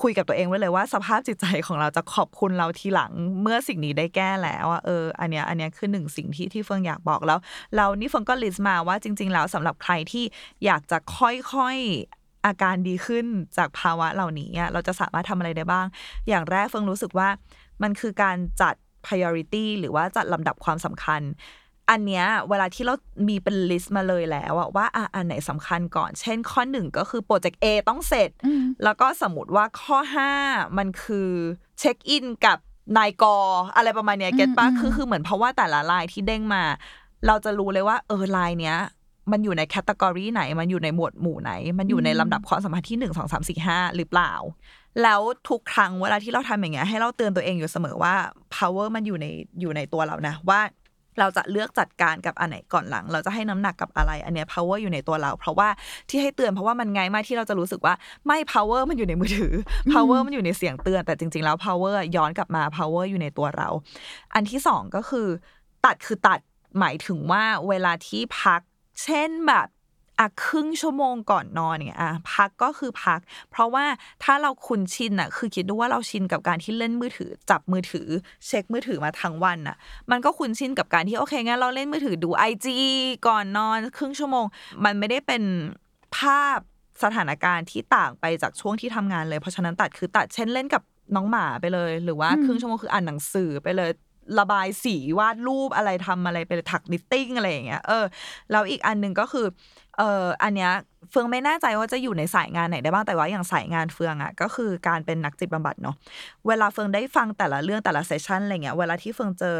[0.02, 7.38] คุยกับตัวเองไว้เลยว่าสภาพจิตใจของเราจะขอบคุณเราทีหลังเมื่อสิ่งนี้ได้แก้แล้วอะเอออันเนี้ยอันเนี้ยคือหนึ่งสิ่งที่ที่เฟิงอยากบอกแล้ว
[7.76, 10.24] เรานี่เฟิงก็ list มาว่าจริง ๆ แล้วสำหรับใครที่
[10.64, 13.26] อยากจะค่อยๆ อาการดีขึ้น
[13.56, 15.86] จากภาวะเหล่านี้อะเราจะสามารถทำอะไรได้บ้าง
[16.28, 17.28] อย่างแรกเฟิงรู้สึกว่า
[17.82, 18.74] มันคือการจัด
[19.06, 21.22] priority หรือว่าจัดลำดับความสำคัญ
[21.90, 22.94] อันเนี้ยเวลาที่เรา
[23.28, 31.30] มีเป็น list มาเลยแล้วอะว่าอะอันไหนสำคัญก่อน เช่น ข้อหนึ่งก็คือโปรเจกต์ A ต้องเสร็จอืมแล้วก็สมมติว่าข้อ5มันคือ
[31.78, 32.58] check in กับ
[32.98, 33.36] นาย ก.
[33.76, 36.62] อะไรประมาณเนี้ย get ปะอืมคือคือเหมือนเพราะว่าแต่ละลายที่เด้งมา
[37.26, 38.76] เราจะรู้เลยว่าเออลายเนี้ย
[39.32, 44.32] มันอยู่ใน category ไหน มันอยู่ในหมวดหมู่ไหน มันอยู่ในลำดับความสำคัญที่หนึ่งสองสามสี่ห้าหรือเปล่า
[45.02, 48.14] แล้วทุกครั้งเวลาที่เราทำอย่างเงี้ยให้เราเตือนตัวเองอยู่เสมอว่า
[48.56, 49.26] power มันอยู่ใน
[49.60, 50.60] อยู่ในตัวเรานะว่า
[51.20, 55.68] เราจะเลือกจัดการกับอันไหนก่อนหลัง เราจะให้น้ำหนักกับอะไร อันเนี้ย power อยู่ในตัวเรา เพราะว่า
[56.08, 57.94] ที่ให้เตือนเพราะว่ามันง่ายมากที่เราจะรู้สึกว่า
[58.26, 59.52] ไม่ power มันอยู่ในมือถือ
[59.92, 63.68] power มันอยู่ในเสียงเตือน แต่จริง ๆ แล้ว power ย้อนกลับมา power อยู่ในตัวเรา
[64.34, 65.26] อันที่สองก็คือ
[65.84, 66.40] ตัดคือตัด
[66.78, 68.60] หมายถึงว่าเวลาที่พัก
[69.02, 69.68] เช่นแบบ
[70.20, 73.84] อะครึ่งชั่วโมงก่อนนอนเนี่ยอะพักก็คือพัก เพราะว่า
[74.24, 78.08] ถ้าเราคุ้นชินอะคือคิดดูว่าเราชินกับการที่เล่นมือถือ จับมือถือ
[78.46, 79.76] เช็คมือถือมาทั้งวันอะ
[80.10, 82.76] มันก็คุ้นชินกับการที่โอเคงั้นเราเล่นมือถือดูไอจี
[83.26, 84.46] ก่อนนอน ครึ่งชั่วโมง
[84.84, 85.42] มันไม่ได้เป็น
[86.16, 86.58] ภาพ
[87.02, 90.82] สถานการณ์ที่ต่างไปจากช่วงที่ทำงานเลยเพราะฉะนั้นตัดคือตัดเช่นเล่นกับ
[91.16, 93.90] น้องหมาไปเลย หรือว่าอืมครึ่งชั่วโมงคืออ่านหนังสือไปเลย
[94.38, 98.04] ระบายสีวาดรูปอะไรทำอะไรไปถัก knitting อะไรอย่างเงี้ยเออ
[98.50, 99.46] แล้วอีกอันหนึ่งก็คือ
[99.98, 100.72] เอออันเนี้ย
[101.10, 105.96] เฟิงไม่แน่ใจว่าจะอยู่ในสายงานไหนได้บ้างแต่ว่าอย่างสายงานเฟิงอะก็คือการเป็นนักจิตบำบัดเนาะ
[106.46, 109.56] เวลาเฟิงได้ฟังแต่ละเรื่องแต่ละ session อะไรเงี้ยเวลาที่เฟิงเจอ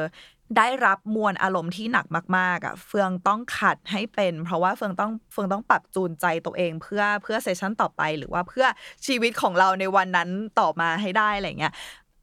[0.58, 8.66] ได้รับมวลอารมณ์ที่หนักมากๆอะเฟิงต้อง cut ให้เป็น เพราะว่าเฟืองต้องเฟืองต้องปรับจูนใจตัวเองเพื่อเพื่อ session ต่อไป หรือว่าเพื่อ
[9.06, 10.28] ชีวิตของเราในวันนั้น
[10.60, 11.74] ต่อมาให้ได้อะไรเงี้ย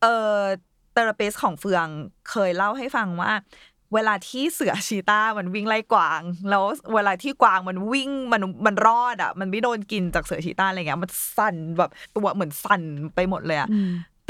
[0.01, 0.37] เออ
[0.93, 1.87] therapist ของเฟือง
[2.29, 3.31] เคยเล่าให้ฟังว่า
[3.93, 12.83] เวลาที่เสือชีต้ามันวิ่งไล่กวาง แล้วเวลาที่กวางมันวิ่งมันมันรอดอะ มันไม่โดนกินจากเสือชีต้าอะไรเงี้ยมันสั่นแบบตัวเหมือนสั่น
[13.15, 13.69] ไปหมดเลยอะ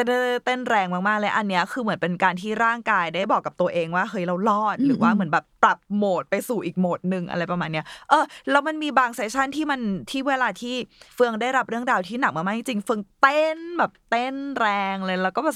[0.07, 10.75] เต้นเต้นแรงมากๆเลยอันเนี้ยคือเหมือนเป็นการที่ร่างกายได้บอกกับตัวเองว่าเฮ้ยเรารอดอืมหรือว่าอืมเหมือนแบบปรับโหมดไปสู่อีกโหมดหนึ่งอะไรประมาณเนี้ยเออแล้วมันมีบาง session ที่มันที่เวลาที่
[11.15, 15.55] เฟืองได้รับเรื่องราวที่หนักมากๆจริงๆเฟืองเต้นแบบเต้นแรงเลยแล้วก็แบบ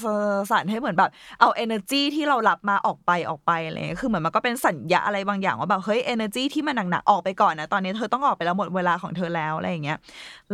[0.50, 9.98] สั่นให้เหมือนแบบเอา energy ที่เรารับมาออกไปออกไปอะไรเงี้ยคือเหมือนมันก็เป็นสัญญาอะไรบางอย่างว่าแบบเฮ้ย energy ที่มันหนักๆออกไปก่อนนะตอนนี้เธอต้องออกไปแล้วหมดเวลาของเธอแล้วอะไรอย่างเงี้ย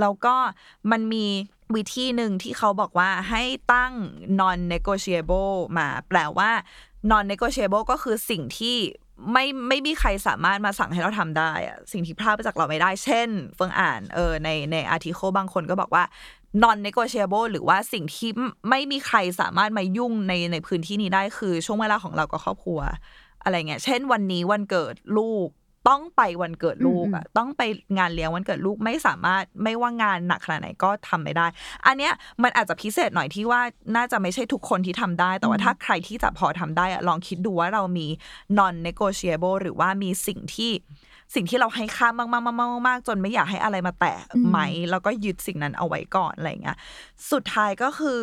[0.00, 0.34] แล้วก็
[0.90, 1.26] มันมี
[1.76, 3.92] วิธีหนึ่งที่เขาบอกว่าให้ตั้ง
[4.40, 6.50] non negotiable มา แปลว่า
[7.10, 8.76] non negotiable ก็คือสิ่งที่
[9.32, 16.04] ไม่ไม่มีใครสามารถมาสั่งให้เราทำได้อะสิ่งที่พลาดไปจากเราไม่ได้ เช่น เฟิงอ่านเออในในอาร์ติโคบางคนก็บอกว่า
[16.62, 18.30] non negotiable หรือว่าสิ่งที่
[18.68, 22.80] ไม่มีใครสามารถมายุ่งในในพื้นที่นี้ได้คือช่วงเวลาของเรากับครอบครัว
[23.42, 25.48] อะไรเงี้ย เช่นวันนี้วันเกิดลูก
[25.88, 27.62] ต้องไปวันเกิดลูกอะต้องไป
[27.98, 31.46] งานเลี้ยงวันเกิดลูกไม่สามารถไม่ว่างานหนักขนาดไหนก็ทำไม่ได้
[31.86, 33.60] อันเนี้ยมันอาจจะพิเศษหน่อยที่ว่า
[33.96, 38.06] น่าจะไม่ใช่ทุกคนที่ทำได้ แต่ว่าถ้าใครที่จะพอทำได้อะลองคิดดูว่าเรามี
[38.58, 40.72] non negotiable หรือว่ามีสิ่งที่
[41.34, 44.16] สิ่งที่เราให้ค่ามากๆๆๆๆจนไม่อยากให้อะไรมาแตะ
[44.48, 44.58] ไหม
[44.90, 46.76] แล้วก็ยึดสิ่งนั้นเอาไว้ก่อนอะไรเงี้ย
[47.32, 48.20] สุดท้ายก็คือ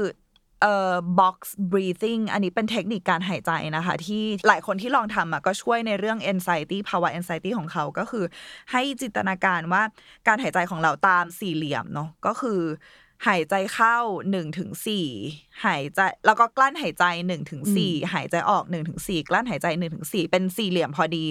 [0.62, 1.38] เอ่อ box
[1.72, 8.26] breathing อันนี้เป็นเทคนิคการหายใจนะคะ ที่หลายคนที่ลองทำอะก็ช่วยในเรื่อง anxiety ภาวะ anxiety ของเขาก็คือ
[8.72, 9.84] ให้จินตนาการว่า
[10.28, 12.62] การหายใจของเราตามสี่เหลี่ยมเนาะก็คือ
[13.28, 13.98] หายใจเข้า
[14.32, 14.88] 1นถึงส
[15.66, 17.78] หายใจแล้วก็กลั้นหายใจ1นถึงส
[18.14, 21.26] หายใจออก1นถึงสกลั้นหายใจ1นถึงสเป็นสี่เหลี่ยมพอดี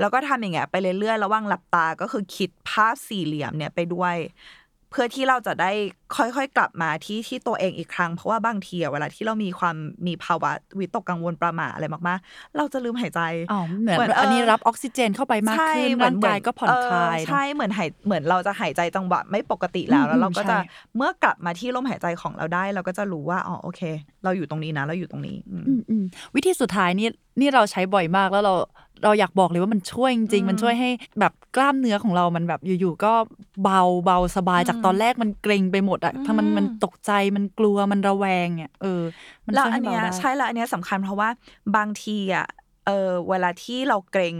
[0.00, 5.72] แล้วก็ทำอย่างเงี้ยไปเรื่อยๆระหว่างหลับตาก็คือคิดภาพสี่เหลี่ยมเนี่ยไปด้วยเพื่อที่เราจะได้
[6.16, 9.76] ค่อยๆ กลับมาที่ที่ตัวเองอีกครั้ง เพราะว่าบางทีอะเวลาที่เรามีความ
[10.06, 13.20] มีภาวะวิตกกังวลประหม่าอะไรมากๆ เราจะลืมหายใจ
[13.52, 23.80] อ๋อเหมือนเหมือนอันนี้เออรับออกซิเจนเข้าไปมากขึ้นเหมืร่างกายก็ผ่อนคลายเออเนอะใช่เหมือนหายเหมือนเราจะหายใจจังหวะไม่ปกติแล้วอืมแล้วเราก็จะใช่เมื่อกลับมาที่ลมหายใจของเราได้ เราก็จะรู้ว่าอ๋อโอเค
[24.24, 26.04] เราอยู่ตรงนี้นะเราอยู่ตรงนี้ อืมอืมอืม
[26.34, 27.08] วิธีสุดท้ายนี่
[27.40, 28.54] นี่เราใช้บ่อยมากแล้วเรา
[29.02, 33.12] เราอยากบอกเลยว่ามันช่วยจริงๆ มันช่วยให้แบบกล้ามเนื้อของเรามันแบบอยู่ๆก็
[33.62, 39.02] เบาเบาสบายจากตอนแรกมันเกรงไปหมดอะถ้ามันมันตกใจมันกลัวมันระแวงเนี่ยเออ
[39.46, 41.28] มันแล้วช่วยอัให้นเบาเนี้ยได้ใช่แล้วอันเนี้ยสำคัญเพราะว่า
[41.76, 42.46] บางทีอะ
[42.86, 44.36] เออเวลาที่เราเกรง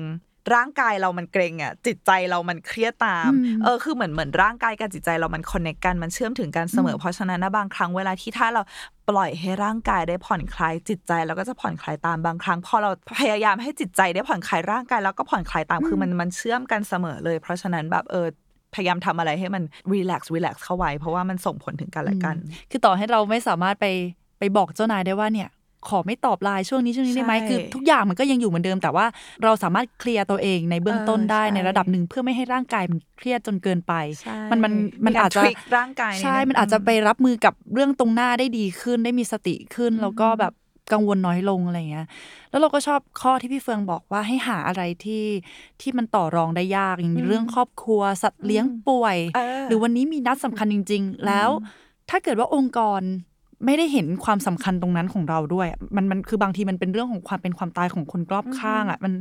[0.54, 8.62] ร่างกายเรามันเกรงอะจิตใจเรามันเครียดตามอืมเออคือเหมือนเหมือนร่างกายกับจิตใจเรามันคอนเนคกันมันเชื่อมถึงกันเสมอเพราะฉะนั้นนะบางครั้งเวลาที่ถ้าเรา
[9.09, 18.26] ปล่อยให้ร่างกายได้ผ่อนคลายจิตใจเราก็จะผ่อนคลายตามบางครั้งพอเราพยายามให้จิตใจได้ผ่อนคลายร่างกายแล้วก็ผ่อนคลายตามคือมันมันเชื่อมกันเสมอเลย เพราะฉะนั้นแบบเออ
[18.74, 22.37] พยายามทำอะไรให้มัน relax relax เข้าไว้เพราะว่ามันส่งผลถึงกันและกัน
[22.70, 23.87] คือต่อให้เราไม่สามารถไป
[24.38, 25.48] ไปบอกเจ้านายได้ว่าเนี่ย
[25.88, 29.07] ขอไม่ตอบไลน์ช่วงนี้ช่วงนี้ได้ไหมใช่คือ ทุกอย่างมันก็ยังอยู่เหมือนเดิม แต่ว่า
[29.42, 33.92] เราสามารถเคลียร์ตัวเองในเบื้องต้นเออได้ใช่ในระดับหนึ่งเพื่อไม่ให้ร่างกายมันเครียดจนเกินไป
[34.23, 34.73] ใช่มันมัน
[35.05, 40.55] มันมีการอาจจะ trick ร่างกายนิดนึงใช่ มันอาจจะไปรับมือกับเรื่องตรงหน้าได้ดีขึ้นได้มีสติขึ้นแล้วก็แบบ
[40.92, 42.07] กังวลน้อยลงอะไรเงี้ย
[42.51, 45.25] แล้วเราก็ชอบข้อที่พี่เฟืองบอกว่าให้หาอะไรที่
[45.81, 51.49] ที่มันต่อรองได้ยากอย่างเรื่องครอบครัว สัตว์เลี้ยงป่วยเออหรือวันนี้มีนัดสำคัญจริง ๆ แล้ว
[52.11, 53.03] ถ้าเกิดว่าองค์กร
[53.67, 59.12] ไม่ได้เห็นความสำคัญตรงนั้นของเราด้วยอะมันมันคือบางทีมันเป็นเรื่องของความเป็นความตายของคนรอบข้างอะมัน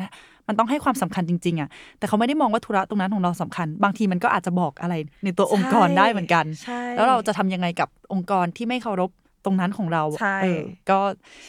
[0.48, 1.69] มันต้องให้ความสำคัญจริง ๆอะ
[2.00, 9.12] แต่เขาไม่ได้มองว่าธุระตรงนั้นของเราสำคัญ บางทีมันก็อาจจะบอกอะไรในตัวองค์กรได้เหมือนกันใช่แล้วเราจะทำยังไงกับองค์กรที่ไม่เคารพ
[9.46, 11.00] ตรงนั้นของเราใช่เออก็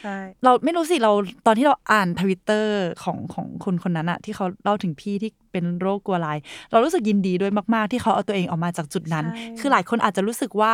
[0.01, 1.13] ใช่เราไม่รู้สิเรา
[1.47, 6.39] ตอนที่เราอ่านทวิตเตอร์ของของคนคนนั้นอะที่เขาเล่าถึงพี่ที่เป็นโรคกลัวลาย
[6.71, 10.73] เรารู้สึกยินดีด้วยมาก ๆ ที่เขาเอาตัวเองออกมาจากจุดนั้นใช่คือหลายคนอาจจะรู้สึกว่า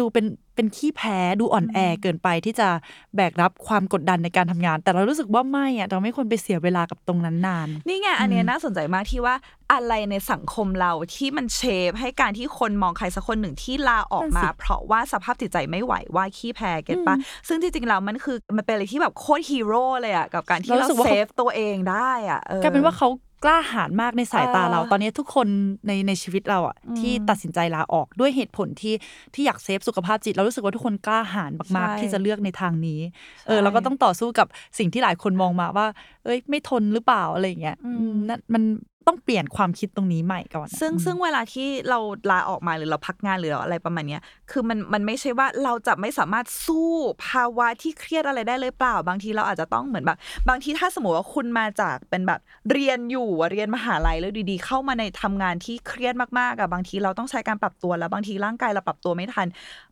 [0.00, 2.68] ดูเป็นเป็นขี้แพ้ดูอ่อนแอเกินไปที่จะ
[3.16, 9.34] แบกรับความกดดันในการทำงาน แต่เรารู้สึกว่าไม่อะเราไม่ควรไปเสียเวลากับตรงนั้นนาน นี่ไงอันเนี้ยน่าสนใจมากที่ว่า
[9.72, 17.16] อะไรในสังคมเราที่มันเชฟให้การที่คนมองใครสักคนหนึ่งที่ลาออกมานั่นสิเพราะว่าสภาพจิตใจไม่ไหวว่าขี้แพ้เก็ตปะ
[17.48, 23.08] ซึ่งจริงๆแล้วมันคือมันเป็นอะไรที่แบบโคตรฮีโร่เลยอะกับการที่เรารู้เราสึกว่าเซเขาฟตัวเองได้อะออกลายเป็นว่าเขา
[23.44, 25.46] กล้าหาญมากในสายตาเออเรา ตอนนี้ทุกคน
[25.86, 28.94] ในในชีวิตเราอะอืมที่ตัดสินใจลาออกด้วยเหตุผลที่
[29.34, 33.00] ที่อยากเซฟสุขภาพจิต เรารู้สึกว่าทุกคนกล้าหาญมากใช่ๆที่จะเลือกในทางนี้
[33.46, 34.46] เออใช่เราก็ต้องต่อสู้กับ
[34.78, 35.86] สิ่งที่หลายคนมองมาว่า
[36.24, 38.62] เอ้ย ไม่ทนหรือเปล่าอะไรอย่างเงี้ยอืมอืมนั่นมัน
[39.06, 41.98] ต้องเปลี่ยนความคิดตรงนี้ใหม่ก่อน ซึ่งซึ่งเวลาที่เรา
[42.30, 46.90] ลาออกมาหรือเราพักงานหรือเราอะไรประมาณเนี้ย คือมันมันไม่ใช่ว่าเราจะไม่สามารถสู้
[47.26, 52.40] ภาวะที่เครียดอะไรได้เลยเปล่า บางทีเราอาจจะต้องเหมือนแบบ บางทีถ้าสมมติว่าคุณมาจากเป็นแบบ
[52.70, 59.46] เรียนอยู่อะเรียนมหาลัยแล้วดีๆ เข้ามาในทำงานที่เครียดมากๆอะบางทีเราต้องใช้การปรับตัวแล้วบางทีร่างกายเราปรับตัวไม่ทัน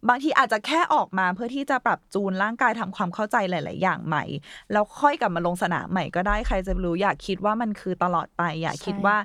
[0.09, 4.25] บางทีอาจจะแค่ออกมาเพื่อที่จะปรับจูนร่างกายทำความเข้าใจหลาย ๆ อย่างใหม่
[4.73, 9.17] แล้วค่อยกลับมาลงสนามใหม่ก็ได้ใครจะรู้อยากคิดว่ามันคือตลอดไปอยากคิดว่า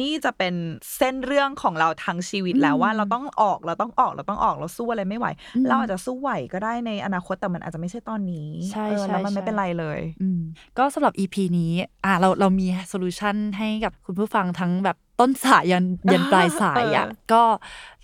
[0.00, 0.54] นี่จะเป็น
[0.96, 5.26] เส้นเรื่องของเราทั้งชีวิตแล้วว่าเราต้องออกเราต้องออกเราต้องออกเราสู้อะไรไม่ไหว
[5.68, 10.40] เราอาจจะสู้ไหวก็ได้ในอนาคตแต่มันอาจจะไม่ใช่ตอนนี้ใช่เออใช่แล้วมันไม่ใช่เป็นไรเลยอืม
[10.78, 11.72] ก็สำหรับ EP นี้
[12.04, 17.42] อะเราเรามีโซลูชันให้กับคุณผู้ฟังทั้งแบบต้นสายยันยันปลายสายอะเออก็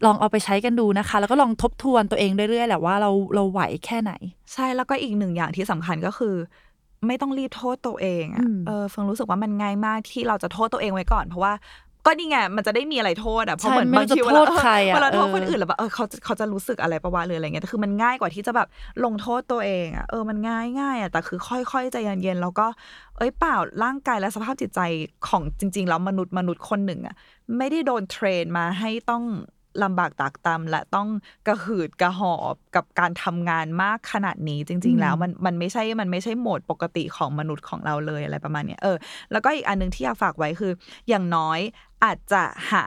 [0.04, 4.12] ลองเอาไปใช้กันดูนะคะ แล้วก็ลองทบทวนตัวเองเรื่อยๆแหละว่าเราเราไหวแค่ไหน
[4.52, 6.34] ใช่แล้วก็อีกหนึ่งอย่างที่สำคัญก็คือ
[7.08, 11.52] ไม่ต้องรีบโทษตัวเองอะอืมเออเฟิงรู้สึกว่ามันง่ายมากที่เราจะโทษตัวเองไว้ก่อน เพราะว่า
[12.06, 18.68] ก็นี่ไงมันจะได้มีอะไรโทษอะเพราะเหมือนใช่ไม่บางทีรู้เวจะลาโทษใครอะเวลาโทษเออคนอื่นแล้วแบบเออเขาจะเขาจะรู้สึกอะไรประวะหรืออะไรเงี้ยแต่คือมันง่ายกว่าที่จะแบบ
[19.04, 22.66] ลงโทษตัวเองอะเออมันง่ายง่ายอะแต่คือค่อยๆใจเย็นๆแล้วก็
[23.16, 24.80] เอ้ยเปล่าร่างกายและสภาพจิตใจ
[25.28, 27.14] ของจริง ๆ แล้วมนุษย์มนุษย์คนหนึ่งอะ
[27.58, 29.22] ไม่ได้โดนเทรนมาให้ต้อง
[29.82, 31.08] ลำบากตากตำและต้อง
[31.46, 38.96] กระหืดกระหอบกับการทำงานมากขนาดนี้จริง ๆ แล้วมันมันไม่ใช่มันไม่ใช่โหมดปกติของมนุษย์ของเราเลยอะไรประมาณเนี้ยเออ
[39.32, 40.72] แล้วก็อีกอันหนึงที่อยากฝากไว้คือ
[41.08, 41.60] อย่างน้อย
[42.04, 42.84] อาจจะหา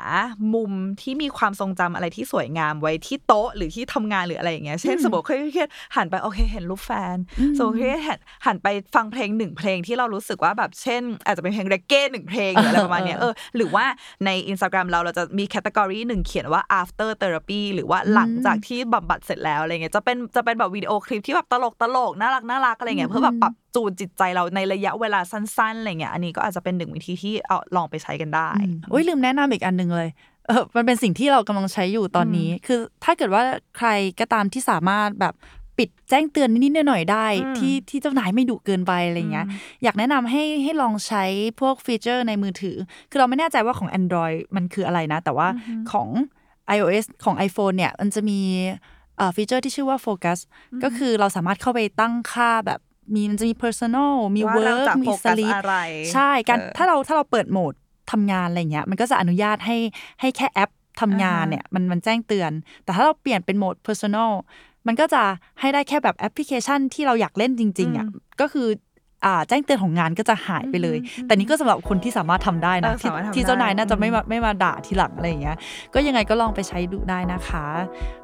[0.54, 7.18] มุมที่มีความทรงจำอะไรที่สวยงามไว้ที่โต๊ะหรือที่ทำงานหรืออะไรอย่างเงี้ย เช่นสมมติเครียดๆหันไปโอเคเห็นรูปแฟน
[7.58, 13.86] สมมติเครียดๆหันหันไปฟังเพลงหนึ่งเพลงที่เรารู้สึกว่าแบบเช่น อาจจะเป็นเพลงเรเก้หนึ่งเพลงหรืออะไรประมาณเนี้ยเออหรือว่า
[14.26, 28.50] ใน Instagram เราเราจะมี category หนึ่งเขียนว่า after therapy หรือว่าหลังจากที่บำบัดเสร็จแล้วอะไรเงี้ยจะเป็นจะเป็นแบบวิดีโอคลิปที่แบบตลกตลกน่ารักน่ารักอะไรเงี้ยเพื่อแบบปรับ จูนจิตใจเราในระยะเวลาสั้นๆอะไรเงี้ยอันนี้ก็อาจจะเป็นหนึ่งวิธีที่เอาลองไปใช้กันได้
[28.90, 30.10] โอ้ยลืมแนะนำอีกอันหนึ่งเลย
[30.48, 33.44] เออมันเป็นสิ่งที่เรากำลังใช้อยู่ตอนนี้ คือถ้าเกิดว่า
[33.78, 35.36] ใครก็ตามที่สามารถแบบ
[35.78, 39.46] ปิดแจ้งเตือนนิดๆหน่อยๆได้อืมที่ที่เจ้านายไม่ดุเกินไปอะไรเงี้ย
[39.84, 41.24] อยากแนะนำให้ให้ลองใช้
[41.60, 42.78] พวกฟีเจอร์ในมือถือ
[43.10, 45.48] คือเราไม่แน่ใจว่าของ Android มันคืออะไรนะ แต่ว่า
[45.92, 46.08] ของ
[46.76, 48.40] iOS ของ iPhone เนี่ยมันจะมี
[49.18, 50.40] เอ่อฟีเจอร์ที่ชื่อว่า Focus
[50.84, 52.80] ก็คือเราสามารถเข้าไปตั้งค่าแบบ
[53.16, 55.76] มีมันจะมี Personal มีว่าเรา Work จะมี Focus Sleep อะไร
[56.14, 57.74] ใช่การเออถ้าเราถ้าเราเปิดโหมด
[58.12, 59.78] ทำงานอะไรเงี้ย มันก็จะอนุญาตให้
[60.22, 62.52] ให้แค่แอปทำงานอ่าฮะเนี่ยมันมันแจ้งเตือน
[62.84, 64.32] แต่ถ้าเราเปลี่ยนเป็นโหมด personal
[64.88, 65.24] มันก็จะ
[65.60, 68.08] ให้ได้แค่แบบแอปพลิเคชันที่เราอยากเล่นจริง ๆอะ
[68.42, 68.87] ก็คืออ่า
[69.50, 75.58] แจ้งเตือนของงานก็จะหายไปเลย แต่นี่ก็สำหรับคนที่สามารถทำได้นะเออที่สามารถทำที่เจ้านายได้น่าจะไม่มาไม่มาด่าทีหลังอะไรอย่างเงี้ย
[75.94, 77.66] ก็ยังไงก็ลองไปใช้ดูได้นะคะ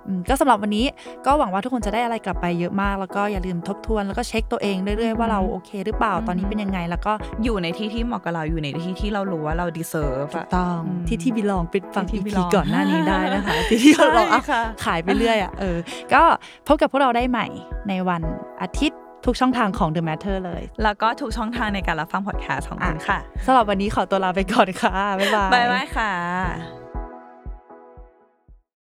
[0.07, 0.85] อืมก็สำหรับวันนี้
[1.25, 15.77] ก็หวังว่าทุกคนจะได้อะไรกลับไปเยอะมาก แล้วก็อย่าลืมทบทวนแล้วก็เช็คตัวเองเรื่อยๆว่าเราโอเค หรือเปล่าตอนนี้เป็นยังไง แล้วก็อยู่ในที่ที่เหมาะกับเราอยู่ในที่ที่เรารู้ว่าเรา deserve ถูอะกต้องอืมที่ที่บิลองไปฟังที่อีที่พี belong ก่อนหน้านี้ได้นะคะที่ที่เราใช่อะค่ะขายไปเรื่อยอะเออ
[16.13, 16.21] ก็
[16.67, 17.47] พบกับพวกเราได้ใหม่
[17.89, 18.21] ในวัน
[18.61, 26.82] อาทิตย์ ทุกช่องทางของ The Matter เลย แล้วก็ทุกช่องทางในการรับฟังพอดแคสต์ของคุณค่ะสำหรับวันนี้ขอตัวลาไปก่อนค่ะ บ๊ายบาย บ๊ายบายค่ะ